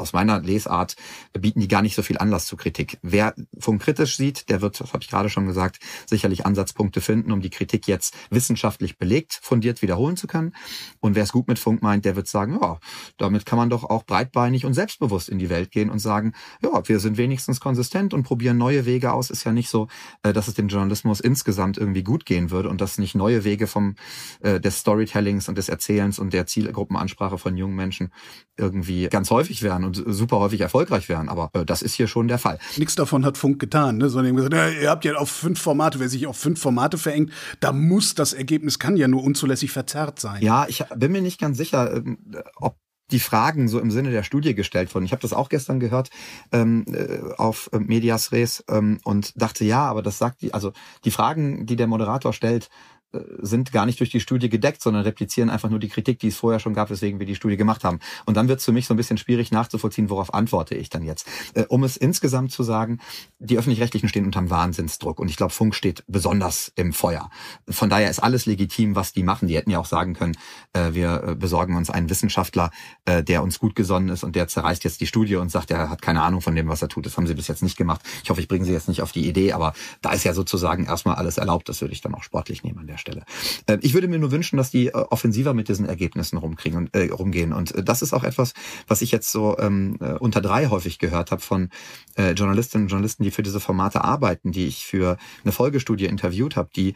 aus 0.00 0.12
meiner 0.12 0.40
Lesart 0.40 0.96
bieten 1.32 1.60
die 1.60 1.68
gar 1.68 1.82
nicht 1.82 1.94
so 1.94 2.02
viel 2.02 2.18
Anlass 2.18 2.46
zu 2.46 2.56
Kritik. 2.56 2.98
Wer 3.02 3.34
Funk 3.58 3.82
kritisch 3.82 4.16
sieht, 4.16 4.48
der 4.48 4.60
wird, 4.60 4.80
das 4.80 4.92
habe 4.92 5.02
ich 5.02 5.10
gerade 5.10 5.28
schon 5.28 5.46
gesagt, 5.46 5.78
sicherlich 6.06 6.46
Ansatzpunkte 6.46 7.00
finden, 7.00 7.32
um 7.32 7.40
die 7.40 7.50
Kritik 7.50 7.86
jetzt 7.86 8.16
wissenschaftlich 8.30 8.98
belegt, 8.98 9.38
fundiert 9.42 9.82
wiederholen 9.82 10.16
zu 10.16 10.26
können. 10.26 10.54
Und 11.00 11.14
wer 11.14 11.22
es 11.22 11.32
gut 11.32 11.48
mit 11.48 11.58
Funk 11.58 11.82
meint, 11.82 12.04
der 12.04 12.16
wird 12.16 12.26
sagen, 12.26 12.58
ja, 12.60 12.78
damit 13.18 13.46
kann 13.46 13.58
man 13.58 13.70
doch 13.70 13.84
auch 13.84 14.04
breitbeinig 14.04 14.64
und 14.64 14.74
selbstbewusst 14.74 15.28
in 15.28 15.38
die 15.38 15.50
Welt 15.50 15.70
gehen 15.70 15.90
und 15.90 15.98
sagen, 15.98 16.32
ja, 16.62 16.88
wir 16.88 17.00
sind 17.00 17.16
wenigstens 17.16 17.60
konsistent 17.60 18.14
und 18.14 18.22
probieren 18.22 18.58
neue 18.58 18.86
Wege 18.86 19.12
aus. 19.12 19.30
Ist 19.30 19.44
ja 19.44 19.52
nicht 19.52 19.68
so, 19.68 19.88
äh, 20.22 20.32
dass 20.32 20.48
es 20.48 20.54
dem 20.54 20.68
Journalismus 20.68 21.20
insgesamt 21.20 21.78
irgendwie 21.78 22.02
gut 22.02 22.26
gehen 22.26 22.50
würde 22.50 22.68
und 22.68 22.80
dass 22.80 22.98
nicht 22.98 23.14
neue 23.14 23.44
Wege 23.44 23.66
vom 23.66 23.96
äh, 24.40 24.60
des 24.60 24.78
Storytellings 24.78 25.48
und 25.48 25.58
des 25.58 25.68
Erzählens 25.68 26.18
und 26.18 26.32
der 26.32 26.46
Zielgruppenansprache 26.46 27.38
von 27.38 27.56
jungen 27.56 27.76
Menschen 27.76 28.12
irgendwie 28.56 29.08
ganz 29.08 29.30
häufig 29.30 29.62
wären 29.62 29.84
und 29.90 30.14
super 30.14 30.38
häufig 30.38 30.60
erfolgreich 30.60 31.08
wären. 31.08 31.28
Aber 31.28 31.50
äh, 31.52 31.64
das 31.64 31.82
ist 31.82 31.94
hier 31.94 32.06
schon 32.06 32.28
der 32.28 32.38
Fall. 32.38 32.58
Nichts 32.76 32.94
davon 32.94 33.24
hat 33.24 33.36
Funk 33.36 33.58
getan, 33.58 33.98
ne? 33.98 34.08
sondern 34.08 34.36
gesagt, 34.36 34.54
ja, 34.54 34.68
ihr 34.68 34.90
habt 34.90 35.04
ja 35.04 35.14
auf 35.16 35.30
fünf 35.30 35.60
Formate, 35.60 36.00
wer 36.00 36.08
sich 36.08 36.26
auf 36.26 36.36
fünf 36.36 36.60
Formate 36.60 36.98
verengt, 36.98 37.32
da 37.60 37.72
muss 37.72 38.14
das 38.14 38.32
Ergebnis, 38.32 38.78
kann 38.78 38.96
ja 38.96 39.08
nur 39.08 39.22
unzulässig 39.22 39.70
verzerrt 39.72 40.20
sein. 40.20 40.42
Ja, 40.42 40.66
ich 40.68 40.84
bin 40.96 41.12
mir 41.12 41.22
nicht 41.22 41.40
ganz 41.40 41.58
sicher, 41.58 41.96
ähm, 41.96 42.18
ob 42.56 42.76
die 43.10 43.20
Fragen 43.20 43.68
so 43.68 43.80
im 43.80 43.90
Sinne 43.90 44.10
der 44.10 44.22
Studie 44.22 44.54
gestellt 44.54 44.94
wurden. 44.94 45.04
Ich 45.04 45.12
habe 45.12 45.22
das 45.22 45.32
auch 45.32 45.48
gestern 45.48 45.80
gehört 45.80 46.10
ähm, 46.52 46.84
äh, 46.86 47.18
auf 47.36 47.68
äh, 47.72 47.78
Medias 47.78 48.32
Res 48.32 48.64
ähm, 48.68 49.00
und 49.04 49.40
dachte, 49.40 49.64
ja, 49.64 49.84
aber 49.84 50.02
das 50.02 50.18
sagt 50.18 50.42
die, 50.42 50.54
also 50.54 50.72
die 51.04 51.10
Fragen, 51.10 51.66
die 51.66 51.76
der 51.76 51.88
Moderator 51.88 52.32
stellt, 52.32 52.66
äh, 52.66 52.99
sind 53.38 53.72
gar 53.72 53.86
nicht 53.86 54.00
durch 54.00 54.10
die 54.10 54.20
Studie 54.20 54.48
gedeckt, 54.48 54.82
sondern 54.82 55.02
replizieren 55.02 55.50
einfach 55.50 55.70
nur 55.70 55.78
die 55.78 55.88
Kritik, 55.88 56.18
die 56.20 56.28
es 56.28 56.36
vorher 56.36 56.60
schon 56.60 56.74
gab, 56.74 56.90
weswegen 56.90 57.18
wir 57.18 57.26
die 57.26 57.34
Studie 57.34 57.56
gemacht 57.56 57.84
haben. 57.84 57.98
Und 58.26 58.36
dann 58.36 58.48
wird 58.48 58.60
es 58.60 58.64
für 58.64 58.72
mich 58.72 58.86
so 58.86 58.94
ein 58.94 58.96
bisschen 58.96 59.18
schwierig 59.18 59.50
nachzuvollziehen, 59.50 60.10
worauf 60.10 60.32
antworte 60.34 60.74
ich 60.74 60.90
dann 60.90 61.02
jetzt. 61.02 61.26
Äh, 61.54 61.64
um 61.68 61.84
es 61.84 61.96
insgesamt 61.96 62.52
zu 62.52 62.62
sagen, 62.62 62.98
die 63.38 63.58
öffentlich-rechtlichen 63.58 64.08
stehen 64.08 64.24
unterm 64.24 64.50
Wahnsinnsdruck 64.50 65.18
und 65.18 65.28
ich 65.28 65.36
glaube, 65.36 65.52
Funk 65.52 65.74
steht 65.74 66.04
besonders 66.06 66.72
im 66.76 66.92
Feuer. 66.92 67.30
Von 67.68 67.90
daher 67.90 68.10
ist 68.10 68.20
alles 68.20 68.46
legitim, 68.46 68.94
was 68.94 69.12
die 69.12 69.22
machen. 69.22 69.48
Die 69.48 69.56
hätten 69.56 69.70
ja 69.70 69.78
auch 69.78 69.86
sagen 69.86 70.14
können, 70.14 70.36
äh, 70.72 70.92
wir 70.92 71.24
äh, 71.26 71.34
besorgen 71.34 71.76
uns 71.76 71.90
einen 71.90 72.10
Wissenschaftler, 72.10 72.70
äh, 73.04 73.22
der 73.22 73.42
uns 73.42 73.58
gut 73.58 73.74
gesonnen 73.74 74.08
ist 74.08 74.24
und 74.24 74.36
der 74.36 74.48
zerreißt 74.48 74.84
jetzt 74.84 75.00
die 75.00 75.06
Studie 75.06 75.36
und 75.36 75.50
sagt, 75.50 75.70
er 75.70 75.90
hat 75.90 76.02
keine 76.02 76.22
Ahnung 76.22 76.40
von 76.40 76.54
dem, 76.54 76.68
was 76.68 76.82
er 76.82 76.88
tut. 76.88 77.06
Das 77.06 77.16
haben 77.16 77.26
sie 77.26 77.34
bis 77.34 77.48
jetzt 77.48 77.62
nicht 77.62 77.76
gemacht. 77.76 78.02
Ich 78.22 78.30
hoffe, 78.30 78.40
ich 78.40 78.48
bringe 78.48 78.64
sie 78.64 78.72
jetzt 78.72 78.88
nicht 78.88 79.02
auf 79.02 79.12
die 79.12 79.28
Idee, 79.28 79.52
aber 79.52 79.72
da 80.02 80.12
ist 80.12 80.24
ja 80.24 80.34
sozusagen 80.34 80.84
erstmal 80.86 81.16
alles 81.16 81.38
erlaubt. 81.38 81.68
Das 81.68 81.80
würde 81.80 81.92
ich 81.92 82.00
dann 82.00 82.14
auch 82.14 82.22
sportlich 82.22 82.62
nehmen 82.62 82.78
an 82.78 82.86
der 82.86 82.98
Stelle. 83.00 83.24
Äh, 83.66 83.78
ich 83.80 83.94
würde 83.94 84.08
mir 84.08 84.18
nur 84.18 84.30
wünschen, 84.30 84.56
dass 84.56 84.70
die 84.70 84.88
äh, 84.88 84.92
offensiver 84.92 85.54
mit 85.54 85.68
diesen 85.68 85.86
Ergebnissen 85.86 86.36
rumkriegen 86.36 86.78
und 86.78 86.94
äh, 86.94 87.10
rumgehen. 87.10 87.52
Und 87.52 87.74
äh, 87.74 87.82
das 87.82 88.02
ist 88.02 88.12
auch 88.12 88.24
etwas, 88.24 88.52
was 88.86 89.02
ich 89.02 89.10
jetzt 89.10 89.32
so 89.32 89.58
ähm, 89.58 89.96
äh, 90.00 90.12
unter 90.12 90.40
drei 90.40 90.68
häufig 90.68 90.98
gehört 90.98 91.30
habe 91.30 91.42
von 91.42 91.70
äh, 92.16 92.32
Journalistinnen 92.32 92.84
und 92.84 92.90
Journalisten, 92.90 93.24
die 93.24 93.30
für 93.30 93.42
diese 93.42 93.60
Formate 93.60 94.04
arbeiten, 94.04 94.52
die 94.52 94.66
ich 94.66 94.86
für 94.86 95.16
eine 95.42 95.52
Folgestudie 95.52 96.06
interviewt 96.06 96.56
habe, 96.56 96.70
die 96.74 96.94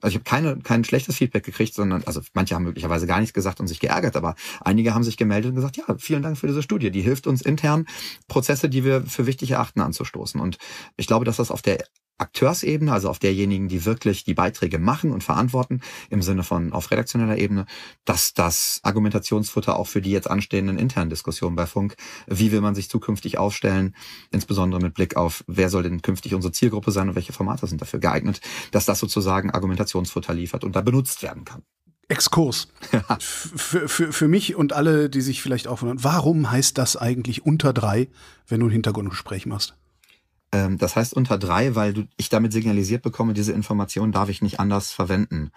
also 0.00 0.08
ich 0.08 0.14
habe 0.14 0.24
keine 0.24 0.58
kein 0.58 0.84
schlechtes 0.84 1.16
Feedback 1.16 1.44
gekriegt, 1.44 1.74
sondern 1.74 2.04
also 2.04 2.20
manche 2.32 2.54
haben 2.54 2.64
möglicherweise 2.64 3.06
gar 3.06 3.18
nichts 3.20 3.34
gesagt 3.34 3.60
und 3.60 3.66
sich 3.66 3.80
geärgert, 3.80 4.16
aber 4.16 4.36
einige 4.60 4.94
haben 4.94 5.02
sich 5.02 5.16
gemeldet 5.16 5.50
und 5.50 5.56
gesagt, 5.56 5.76
ja, 5.76 5.84
vielen 5.98 6.22
Dank 6.22 6.38
für 6.38 6.46
diese 6.46 6.62
Studie, 6.62 6.90
die 6.90 7.02
hilft 7.02 7.26
uns 7.26 7.42
intern 7.42 7.86
Prozesse, 8.28 8.68
die 8.68 8.84
wir 8.84 9.02
für 9.02 9.26
wichtig 9.26 9.52
erachten, 9.52 9.80
anzustoßen. 9.80 10.40
Und 10.40 10.58
ich 10.96 11.06
glaube, 11.06 11.24
dass 11.24 11.36
das 11.36 11.50
auf 11.50 11.62
der 11.62 11.84
Akteursebene, 12.18 12.92
also 12.92 13.08
auf 13.08 13.18
derjenigen, 13.18 13.68
die 13.68 13.84
wirklich 13.84 14.24
die 14.24 14.34
Beiträge 14.34 14.78
machen 14.78 15.10
und 15.10 15.24
verantworten, 15.24 15.80
im 16.10 16.22
Sinne 16.22 16.44
von 16.44 16.72
auf 16.72 16.90
redaktioneller 16.90 17.38
Ebene, 17.38 17.66
dass 18.04 18.34
das 18.34 18.80
Argumentationsfutter 18.82 19.76
auch 19.76 19.88
für 19.88 20.00
die 20.00 20.12
jetzt 20.12 20.30
anstehenden 20.30 20.78
internen 20.78 21.10
Diskussionen 21.10 21.56
bei 21.56 21.66
Funk, 21.66 21.96
wie 22.26 22.52
will 22.52 22.60
man 22.60 22.74
sich 22.74 22.88
zukünftig 22.88 23.38
aufstellen, 23.38 23.96
insbesondere 24.30 24.80
mit 24.80 24.94
Blick 24.94 25.16
auf, 25.16 25.44
wer 25.46 25.70
soll 25.70 25.82
denn 25.82 26.02
künftig 26.02 26.34
unsere 26.34 26.52
Zielgruppe 26.52 26.92
sein 26.92 27.08
und 27.08 27.16
welche 27.16 27.32
Formate 27.32 27.66
sind 27.66 27.80
dafür 27.80 28.00
geeignet, 28.00 28.40
dass 28.70 28.84
das 28.84 29.00
sozusagen 29.00 29.50
Argumentationsfutter 29.50 30.34
liefert 30.34 30.64
und 30.64 30.76
da 30.76 30.82
benutzt 30.82 31.22
werden 31.22 31.44
kann. 31.44 31.62
Exkurs. 32.08 32.68
Ja. 32.92 33.18
Für, 33.18 33.88
für, 33.88 34.12
für 34.12 34.28
mich 34.28 34.54
und 34.54 34.72
alle, 34.72 35.08
die 35.08 35.20
sich 35.20 35.42
vielleicht 35.42 35.66
auch 35.66 35.82
wundern, 35.82 36.04
warum 36.04 36.50
heißt 36.50 36.76
das 36.78 36.96
eigentlich 36.96 37.44
unter 37.44 37.72
drei, 37.72 38.08
wenn 38.46 38.60
du 38.60 38.66
ein 38.66 38.72
Hintergrundgespräch 38.72 39.46
machst? 39.46 39.74
Ähm, 40.54 40.78
das 40.78 40.94
heißt 40.94 41.14
unter 41.14 41.36
drei, 41.36 41.74
weil 41.74 41.92
du, 41.92 42.04
ich 42.16 42.28
damit 42.28 42.52
signalisiert 42.52 43.02
bekomme, 43.02 43.34
diese 43.34 43.52
Information 43.52 44.12
darf 44.12 44.28
ich 44.28 44.40
nicht 44.40 44.60
anders 44.60 44.92
verwenden. 44.92 45.50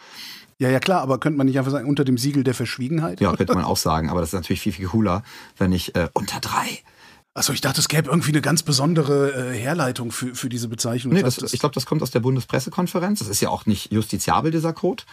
Ja, 0.58 0.70
ja, 0.72 0.80
klar, 0.80 1.02
aber 1.02 1.20
könnte 1.20 1.38
man 1.38 1.46
nicht 1.46 1.60
einfach 1.60 1.72
sagen, 1.72 1.88
unter 1.88 2.04
dem 2.04 2.18
Siegel 2.18 2.44
der 2.44 2.56
Verschwiegenheit? 2.56 3.22
Ja, 3.22 3.36
könnte 3.36 3.54
man 3.54 3.64
auch 3.64 3.78
sagen, 3.78 4.10
aber 4.10 4.22
das 4.22 4.30
ist 4.30 4.34
natürlich 4.34 4.62
viel, 4.62 4.74
viel 4.74 4.88
cooler, 4.88 5.22
wenn 5.58 5.72
ich 5.72 5.96
äh, 5.96 6.10
unter 6.14 6.40
drei. 6.40 6.80
Achso, 7.38 7.54
ich 7.54 7.62
dachte, 7.62 7.80
es 7.80 7.88
gäbe 7.88 8.10
irgendwie 8.10 8.32
eine 8.32 8.42
ganz 8.42 8.64
besondere 8.64 9.52
äh, 9.52 9.56
Herleitung 9.56 10.12
für, 10.12 10.34
für 10.34 10.50
diese 10.50 10.68
Bezeichnung. 10.68 11.14
Nee, 11.14 11.22
das, 11.22 11.36
das, 11.36 11.54
ich 11.54 11.60
glaube, 11.60 11.76
das 11.76 11.86
kommt 11.86 12.02
aus 12.02 12.10
der 12.10 12.20
Bundespressekonferenz. 12.20 13.20
Das 13.20 13.28
ist 13.28 13.42
ja 13.42 13.50
auch 13.50 13.68
nicht 13.68 13.92
justiziabel, 13.92 14.50
dieser 14.50 14.74
Code. 14.74 15.04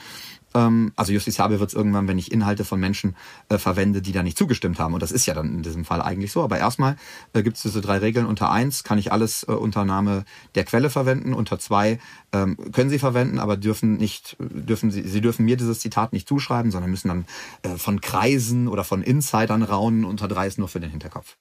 Ähm, 0.55 0.93
also 0.97 1.13
justiziabel 1.13 1.61
wird 1.61 1.69
es 1.69 1.75
irgendwann, 1.75 2.09
wenn 2.09 2.17
ich 2.17 2.33
Inhalte 2.33 2.65
von 2.65 2.81
Menschen 2.81 3.15
äh, 3.51 3.59
verwende, 3.59 4.01
die 4.01 4.13
da 4.13 4.23
nicht 4.23 4.39
zugestimmt 4.39 4.79
haben. 4.79 4.95
Und 4.95 5.03
das 5.03 5.13
ist 5.13 5.27
ja 5.27 5.35
dann 5.35 5.57
in 5.57 5.63
diesem 5.63 5.85
Fall 5.85 6.01
eigentlich 6.01 6.33
so. 6.33 6.43
Aber 6.43 6.57
erstmal 6.57 6.97
äh, 7.35 7.43
gibt 7.43 7.59
es 7.59 7.63
diese 7.63 7.83
drei 7.83 7.99
Regeln. 7.99 8.25
Unter 8.25 8.51
eins 8.51 8.85
kann 8.85 8.97
ich 8.97 9.13
alles 9.13 9.43
äh, 9.43 9.53
unter 9.53 9.85
Name 9.85 10.25
der 10.55 10.65
Quelle 10.65 10.89
verwenden. 10.89 11.35
Unter 11.35 11.59
zwei 11.59 11.99
ähm, 12.33 12.57
können 12.73 12.89
Sie 12.89 12.99
verwenden, 12.99 13.39
aber 13.39 13.59
dürfen 13.59 13.99
nicht, 13.99 14.39
dürfen 14.41 14.91
Sie, 14.91 15.03
Sie 15.03 15.21
dürfen 15.21 15.45
mir 15.45 15.59
dieses 15.59 15.81
Zitat 15.81 16.15
nicht 16.15 16.27
zuschreiben, 16.27 16.71
sondern 16.71 16.91
müssen 16.91 17.09
dann 17.09 17.27
äh, 17.63 17.77
von 17.77 18.01
Kreisen 18.01 18.67
oder 18.67 18.83
von 18.83 19.03
Insidern 19.03 19.63
raunen. 19.63 20.07
Unter 20.07 20.27
drei 20.27 20.47
ist 20.47 20.59
nur 20.59 20.69
für 20.69 20.81
den 20.81 20.91
Hinterkopf. 20.91 21.37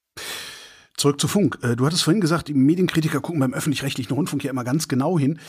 Zurück 0.96 1.20
zu 1.20 1.28
Funk. 1.28 1.58
Äh, 1.64 1.76
du 1.76 1.86
hattest 1.86 2.04
vorhin 2.04 2.22
gesagt, 2.22 2.48
die 2.48 2.54
Medienkritiker 2.54 3.20
gucken 3.20 3.40
beim 3.40 3.54
öffentlich-rechtlichen 3.54 4.14
Rundfunk 4.14 4.44
ja 4.44 4.52
immer 4.52 4.64
ganz 4.64 4.88
genau 4.88 5.18
hin. 5.18 5.40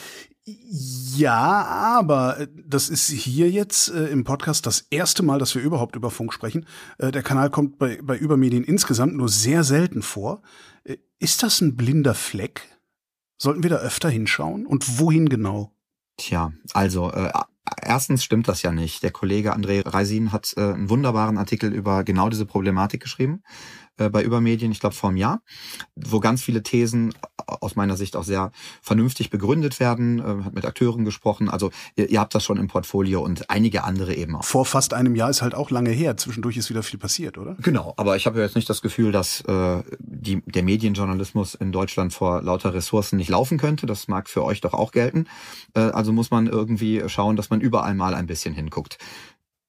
Ja, 0.45 1.65
aber 1.65 2.41
äh, 2.41 2.49
das 2.67 2.89
ist 2.89 3.11
hier 3.11 3.51
jetzt 3.51 3.89
äh, 3.91 4.07
im 4.07 4.25
Podcast 4.25 4.67
das 4.67 4.87
erste 4.91 5.23
Mal, 5.23 5.39
dass 5.39 5.55
wir 5.55 5.63
überhaupt 5.63 5.97
über 5.97 6.11
Funk 6.11 6.33
sprechen. 6.33 6.67
Der 6.99 7.23
Kanal 7.23 7.51
kommt 7.51 7.79
bei, 7.79 8.01
bei 8.03 8.17
Übermedien 8.17 8.65
insgesamt 8.65 9.15
nur 9.15 9.29
sehr 9.29 9.65
selten 9.65 10.03
vor. 10.03 10.43
Ist 11.19 11.43
das 11.43 11.61
ein 11.61 11.77
blinder 11.77 12.15
Fleck? 12.15 12.63
Sollten 13.37 13.63
wir 13.63 13.71
da 13.71 13.77
öfter 13.77 14.09
hinschauen? 14.09 14.67
Und 14.67 14.99
wohin 14.99 15.29
genau? 15.29 15.74
Tja, 16.17 16.53
also 16.73 17.11
äh, 17.11 17.31
erstens 17.83 18.23
stimmt 18.23 18.49
das 18.49 18.63
ja 18.63 18.73
nicht. 18.73 19.03
Der 19.03 19.11
Kollege 19.11 19.55
André 19.55 19.83
Reisin 19.85 20.33
hat 20.33 20.55
äh, 20.57 20.61
einen 20.61 20.91
wunderbaren 20.91 21.39
Artikel 21.39 21.73
über 21.73 22.05
genau 22.05 22.29
diese 22.29 22.47
Problematik 22.47 23.03
geschrieben 23.03 23.43
äh, 23.97 24.09
bei 24.09 24.23
Übermedien, 24.23 24.73
ich 24.73 24.81
glaube 24.81 24.95
vor 24.95 25.11
einem 25.11 25.17
Jahr, 25.17 25.43
wo 25.97 26.21
ganz 26.21 26.43
viele 26.43 26.63
Thesen 26.63 27.15
aus 27.47 27.77
meiner 27.77 27.97
Sicht 27.97 28.17
auch 28.17 28.25
sehr 28.25 28.53
vernünftig 28.83 29.31
begründet 29.31 29.81
werden, 29.81 30.19
äh, 30.19 30.45
hat 30.45 30.55
mit 30.55 30.65
Akteuren 30.65 31.05
gesprochen. 31.05 31.49
Also 31.49 31.71
ihr, 31.97 32.11
ihr 32.11 32.21
habt 32.21 32.35
das 32.35 32.45
schon 32.45 32.59
im 32.59 32.69
Portfolio 32.69 33.23
und 33.23 33.51
einige 33.51 33.85
andere 33.85 34.15
eben 34.15 34.37
auch. 34.37 34.45
Vor 34.45 34.67
fast 34.67 34.95
einem 34.95 35.15
Jahr 35.15 35.31
ist 35.31 35.43
halt 35.43 35.55
auch 35.55 35.71
lange 35.71 35.91
her. 35.91 36.17
Zwischendurch 36.17 36.57
ist 36.57 36.71
wieder 36.71 36.83
viel 36.83 36.99
passiert, 36.99 37.39
oder? 37.39 37.57
Genau, 37.61 37.95
aber 37.97 38.17
ich 38.17 38.27
habe 38.27 38.41
jetzt 38.41 38.57
nicht 38.57 38.69
das 38.69 38.83
Gefühl, 38.83 39.13
dass 39.13 39.41
äh, 39.43 39.83
die, 39.99 40.43
der 40.47 40.63
Medienjournalismus 40.63 41.55
in 41.55 41.73
Deutschland 41.73 42.13
vor 42.13 42.43
lauter 42.43 42.75
Ressourcen 42.75 43.17
nicht 43.17 43.29
laufen 43.29 43.59
könnte. 43.59 43.87
Das 43.87 44.09
mag 44.09 44.29
für 44.29 44.45
euch 44.45 44.61
doch 44.61 44.75
auch 44.75 44.93
gelten. 44.93 45.27
Äh, 45.75 45.81
also 45.81 46.13
muss 46.13 46.31
man 46.31 46.47
irgendwie 46.47 47.03
schauen, 47.09 47.37
dass 47.37 47.51
man 47.51 47.61
überall 47.61 47.95
mal 47.95 48.15
ein 48.15 48.27
bisschen 48.27 48.55
hinguckt. 48.55 48.99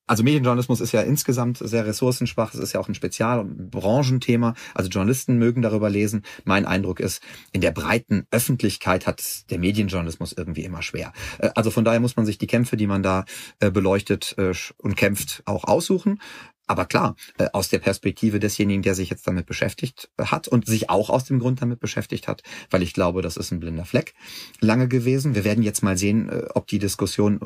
Also 0.07 0.23
Medienjournalismus 0.23 0.81
ist 0.81 0.91
ja 0.91 1.01
insgesamt 1.01 1.57
sehr 1.57 1.85
ressourcenschwach. 1.85 2.53
Es 2.53 2.59
ist 2.59 2.73
ja 2.73 2.79
auch 2.79 2.87
ein 2.87 2.95
Spezial- 2.95 3.39
und 3.39 3.71
Branchenthema. 3.71 4.53
Also 4.73 4.89
Journalisten 4.89 5.37
mögen 5.37 5.61
darüber 5.61 5.89
lesen. 5.89 6.23
Mein 6.43 6.65
Eindruck 6.65 6.99
ist, 6.99 7.23
in 7.51 7.61
der 7.61 7.71
breiten 7.71 8.27
Öffentlichkeit 8.31 9.07
hat 9.07 9.49
der 9.49 9.59
Medienjournalismus 9.59 10.33
irgendwie 10.33 10.63
immer 10.63 10.81
schwer. 10.81 11.11
Äh, 11.39 11.49
also 11.55 11.71
von 11.71 11.85
daher 11.85 11.99
muss 11.99 12.15
man 12.15 12.25
sich 12.25 12.37
die 12.37 12.47
Kämpfe, 12.47 12.77
die 12.77 12.87
man 12.87 13.03
da 13.03 13.25
äh, 13.59 13.71
beleuchtet 13.71 14.35
äh, 14.37 14.53
und 14.77 14.95
kämpft, 14.95 15.41
auch 15.45 15.63
aussuchen. 15.63 16.19
Aber 16.67 16.85
klar, 16.85 17.15
äh, 17.37 17.47
aus 17.53 17.69
der 17.69 17.79
Perspektive 17.79 18.39
desjenigen, 18.39 18.81
der 18.81 18.95
sich 18.95 19.09
jetzt 19.09 19.27
damit 19.27 19.45
beschäftigt 19.45 20.09
hat 20.19 20.47
und 20.47 20.65
sich 20.65 20.89
auch 20.89 21.09
aus 21.09 21.25
dem 21.25 21.39
Grund 21.39 21.61
damit 21.61 21.79
beschäftigt 21.79 22.27
hat, 22.27 22.43
weil 22.69 22.81
ich 22.81 22.93
glaube, 22.93 23.21
das 23.21 23.37
ist 23.37 23.51
ein 23.51 23.59
blinder 23.59 23.85
Fleck 23.85 24.13
lange 24.59 24.87
gewesen. 24.87 25.35
Wir 25.35 25.43
werden 25.43 25.63
jetzt 25.63 25.83
mal 25.83 25.97
sehen, 25.97 26.29
äh, 26.29 26.47
ob 26.53 26.67
die 26.67 26.79
Diskussion, 26.79 27.39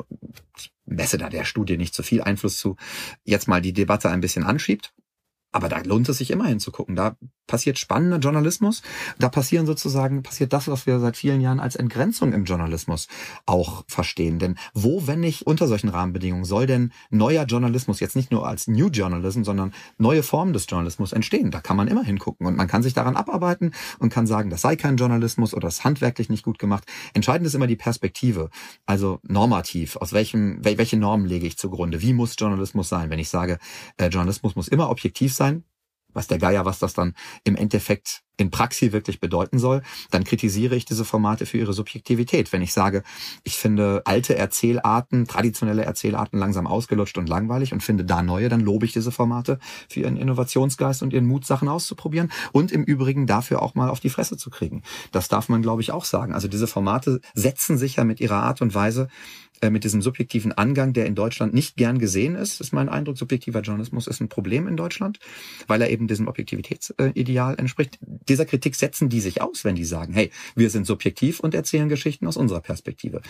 ich 0.56 0.72
messe 0.86 1.18
da 1.18 1.28
der 1.28 1.44
Studie 1.44 1.76
nicht 1.76 1.94
so 1.94 2.02
viel 2.02 2.22
Einfluss 2.22 2.58
zu, 2.58 2.76
jetzt 3.24 3.48
mal 3.48 3.60
die 3.60 3.72
Debatte 3.72 4.10
ein 4.10 4.20
bisschen 4.20 4.44
anschiebt. 4.44 4.92
Aber 5.52 5.68
da 5.68 5.78
lohnt 5.78 6.08
es 6.08 6.18
sich 6.18 6.30
immer 6.30 6.46
hinzugucken. 6.46 6.96
Da 6.96 7.16
passiert 7.50 7.78
spannender 7.78 8.18
Journalismus. 8.18 8.82
Da 9.18 9.28
passieren 9.28 9.66
sozusagen, 9.66 10.22
passiert 10.22 10.52
das, 10.52 10.68
was 10.68 10.86
wir 10.86 11.00
seit 11.00 11.16
vielen 11.16 11.40
Jahren 11.40 11.58
als 11.58 11.74
Entgrenzung 11.74 12.32
im 12.32 12.44
Journalismus 12.44 13.08
auch 13.46 13.84
verstehen. 13.88 14.38
Denn 14.38 14.56
wo, 14.72 15.08
wenn 15.08 15.20
nicht 15.20 15.46
unter 15.46 15.66
solchen 15.66 15.88
Rahmenbedingungen, 15.88 16.44
soll 16.44 16.66
denn 16.66 16.92
neuer 17.10 17.44
Journalismus 17.44 17.98
jetzt 17.98 18.14
nicht 18.14 18.30
nur 18.30 18.46
als 18.46 18.68
New 18.68 18.88
Journalism, 18.88 19.42
sondern 19.42 19.72
neue 19.98 20.22
Formen 20.22 20.52
des 20.52 20.66
Journalismus 20.68 21.12
entstehen? 21.12 21.50
Da 21.50 21.60
kann 21.60 21.76
man 21.76 21.88
immer 21.88 22.04
hingucken 22.04 22.46
und 22.46 22.56
man 22.56 22.68
kann 22.68 22.84
sich 22.84 22.94
daran 22.94 23.16
abarbeiten 23.16 23.72
und 23.98 24.12
kann 24.12 24.28
sagen, 24.28 24.50
das 24.50 24.62
sei 24.62 24.76
kein 24.76 24.96
Journalismus 24.96 25.52
oder 25.52 25.66
das 25.66 25.82
handwerklich 25.82 26.28
nicht 26.28 26.44
gut 26.44 26.60
gemacht. 26.60 26.84
Entscheidend 27.14 27.48
ist 27.48 27.54
immer 27.54 27.66
die 27.66 27.76
Perspektive. 27.76 28.50
Also 28.86 29.18
normativ. 29.24 29.96
Aus 29.96 30.12
welchem, 30.12 30.64
welche 30.64 30.96
Normen 30.96 31.26
lege 31.26 31.48
ich 31.48 31.58
zugrunde? 31.58 32.00
Wie 32.00 32.12
muss 32.12 32.36
Journalismus 32.38 32.88
sein? 32.88 33.10
Wenn 33.10 33.18
ich 33.18 33.28
sage, 33.28 33.58
äh, 33.96 34.06
Journalismus 34.06 34.54
muss 34.54 34.68
immer 34.68 34.88
objektiv 34.88 35.34
sein, 35.34 35.39
was 36.12 36.26
der 36.26 36.38
Geier, 36.38 36.64
was 36.64 36.78
das 36.78 36.94
dann 36.94 37.14
im 37.44 37.56
Endeffekt 37.56 38.22
in 38.36 38.50
Praxis 38.50 38.92
wirklich 38.92 39.20
bedeuten 39.20 39.58
soll, 39.58 39.82
dann 40.10 40.24
kritisiere 40.24 40.74
ich 40.74 40.86
diese 40.86 41.04
Formate 41.04 41.44
für 41.44 41.58
ihre 41.58 41.74
Subjektivität. 41.74 42.52
Wenn 42.52 42.62
ich 42.62 42.72
sage, 42.72 43.02
ich 43.44 43.56
finde 43.56 44.02
alte 44.06 44.34
Erzählarten, 44.34 45.26
traditionelle 45.26 45.84
Erzählarten 45.84 46.38
langsam 46.38 46.66
ausgelutscht 46.66 47.18
und 47.18 47.28
langweilig 47.28 47.74
und 47.74 47.82
finde 47.82 48.04
da 48.04 48.22
neue, 48.22 48.48
dann 48.48 48.60
lobe 48.60 48.86
ich 48.86 48.92
diese 48.92 49.12
Formate 49.12 49.58
für 49.88 50.00
ihren 50.00 50.16
Innovationsgeist 50.16 51.02
und 51.02 51.12
ihren 51.12 51.26
Mut, 51.26 51.44
Sachen 51.44 51.68
auszuprobieren 51.68 52.32
und 52.52 52.72
im 52.72 52.84
Übrigen 52.84 53.26
dafür 53.26 53.60
auch 53.60 53.74
mal 53.74 53.90
auf 53.90 54.00
die 54.00 54.10
Fresse 54.10 54.38
zu 54.38 54.48
kriegen. 54.48 54.82
Das 55.12 55.28
darf 55.28 55.50
man, 55.50 55.60
glaube 55.60 55.82
ich, 55.82 55.92
auch 55.92 56.04
sagen. 56.04 56.32
Also 56.32 56.48
diese 56.48 56.66
Formate 56.66 57.20
setzen 57.34 57.76
sich 57.76 57.96
ja 57.96 58.04
mit 58.04 58.20
ihrer 58.20 58.42
Art 58.42 58.62
und 58.62 58.74
Weise 58.74 59.08
mit 59.68 59.84
diesem 59.84 60.00
subjektiven 60.00 60.52
Angang, 60.52 60.92
der 60.92 61.06
in 61.06 61.14
Deutschland 61.14 61.52
nicht 61.52 61.76
gern 61.76 61.98
gesehen 61.98 62.34
ist, 62.34 62.60
ist 62.60 62.72
mein 62.72 62.88
Eindruck. 62.88 63.18
Subjektiver 63.18 63.60
Journalismus 63.60 64.06
ist 64.06 64.20
ein 64.20 64.28
Problem 64.28 64.66
in 64.68 64.76
Deutschland, 64.76 65.18
weil 65.66 65.82
er 65.82 65.90
eben 65.90 66.06
diesem 66.06 66.28
Objektivitätsideal 66.28 67.58
entspricht 67.58 67.98
dieser 68.30 68.46
Kritik 68.46 68.74
setzen 68.74 69.08
die 69.08 69.20
sich 69.20 69.42
aus, 69.42 69.64
wenn 69.64 69.74
die 69.74 69.84
sagen, 69.84 70.12
hey, 70.12 70.30
wir 70.54 70.70
sind 70.70 70.86
subjektiv 70.86 71.40
und 71.40 71.54
erzählen 71.54 71.88
Geschichten 71.88 72.26
aus 72.26 72.36
unserer 72.36 72.60
Perspektive. 72.60 73.22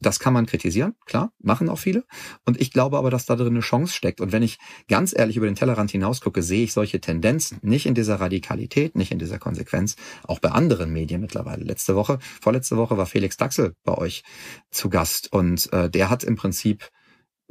Das 0.00 0.18
kann 0.18 0.32
man 0.32 0.46
kritisieren, 0.46 0.94
klar, 1.04 1.32
machen 1.42 1.68
auch 1.68 1.78
viele. 1.78 2.04
Und 2.44 2.60
ich 2.60 2.72
glaube 2.72 2.96
aber, 2.96 3.10
dass 3.10 3.26
da 3.26 3.36
drin 3.36 3.48
eine 3.48 3.60
Chance 3.60 3.92
steckt. 3.92 4.20
Und 4.20 4.32
wenn 4.32 4.42
ich 4.42 4.58
ganz 4.88 5.14
ehrlich 5.16 5.36
über 5.36 5.46
den 5.46 5.54
Tellerrand 5.54 5.90
hinausgucke, 5.90 6.42
sehe 6.42 6.64
ich 6.64 6.72
solche 6.72 7.00
Tendenzen 7.00 7.58
nicht 7.62 7.86
in 7.86 7.94
dieser 7.94 8.20
Radikalität, 8.20 8.96
nicht 8.96 9.12
in 9.12 9.18
dieser 9.18 9.38
Konsequenz, 9.38 9.96
auch 10.24 10.38
bei 10.38 10.50
anderen 10.50 10.92
Medien 10.92 11.20
mittlerweile. 11.20 11.64
Letzte 11.64 11.94
Woche, 11.94 12.18
vorletzte 12.40 12.76
Woche 12.76 12.96
war 12.96 13.06
Felix 13.06 13.36
Daxel 13.36 13.74
bei 13.84 13.96
euch 13.96 14.22
zu 14.70 14.88
Gast 14.88 15.32
und 15.32 15.68
äh, 15.84 15.90
der 15.90 16.10
hat 16.10 16.24
im 16.24 16.36
Prinzip 16.36 16.90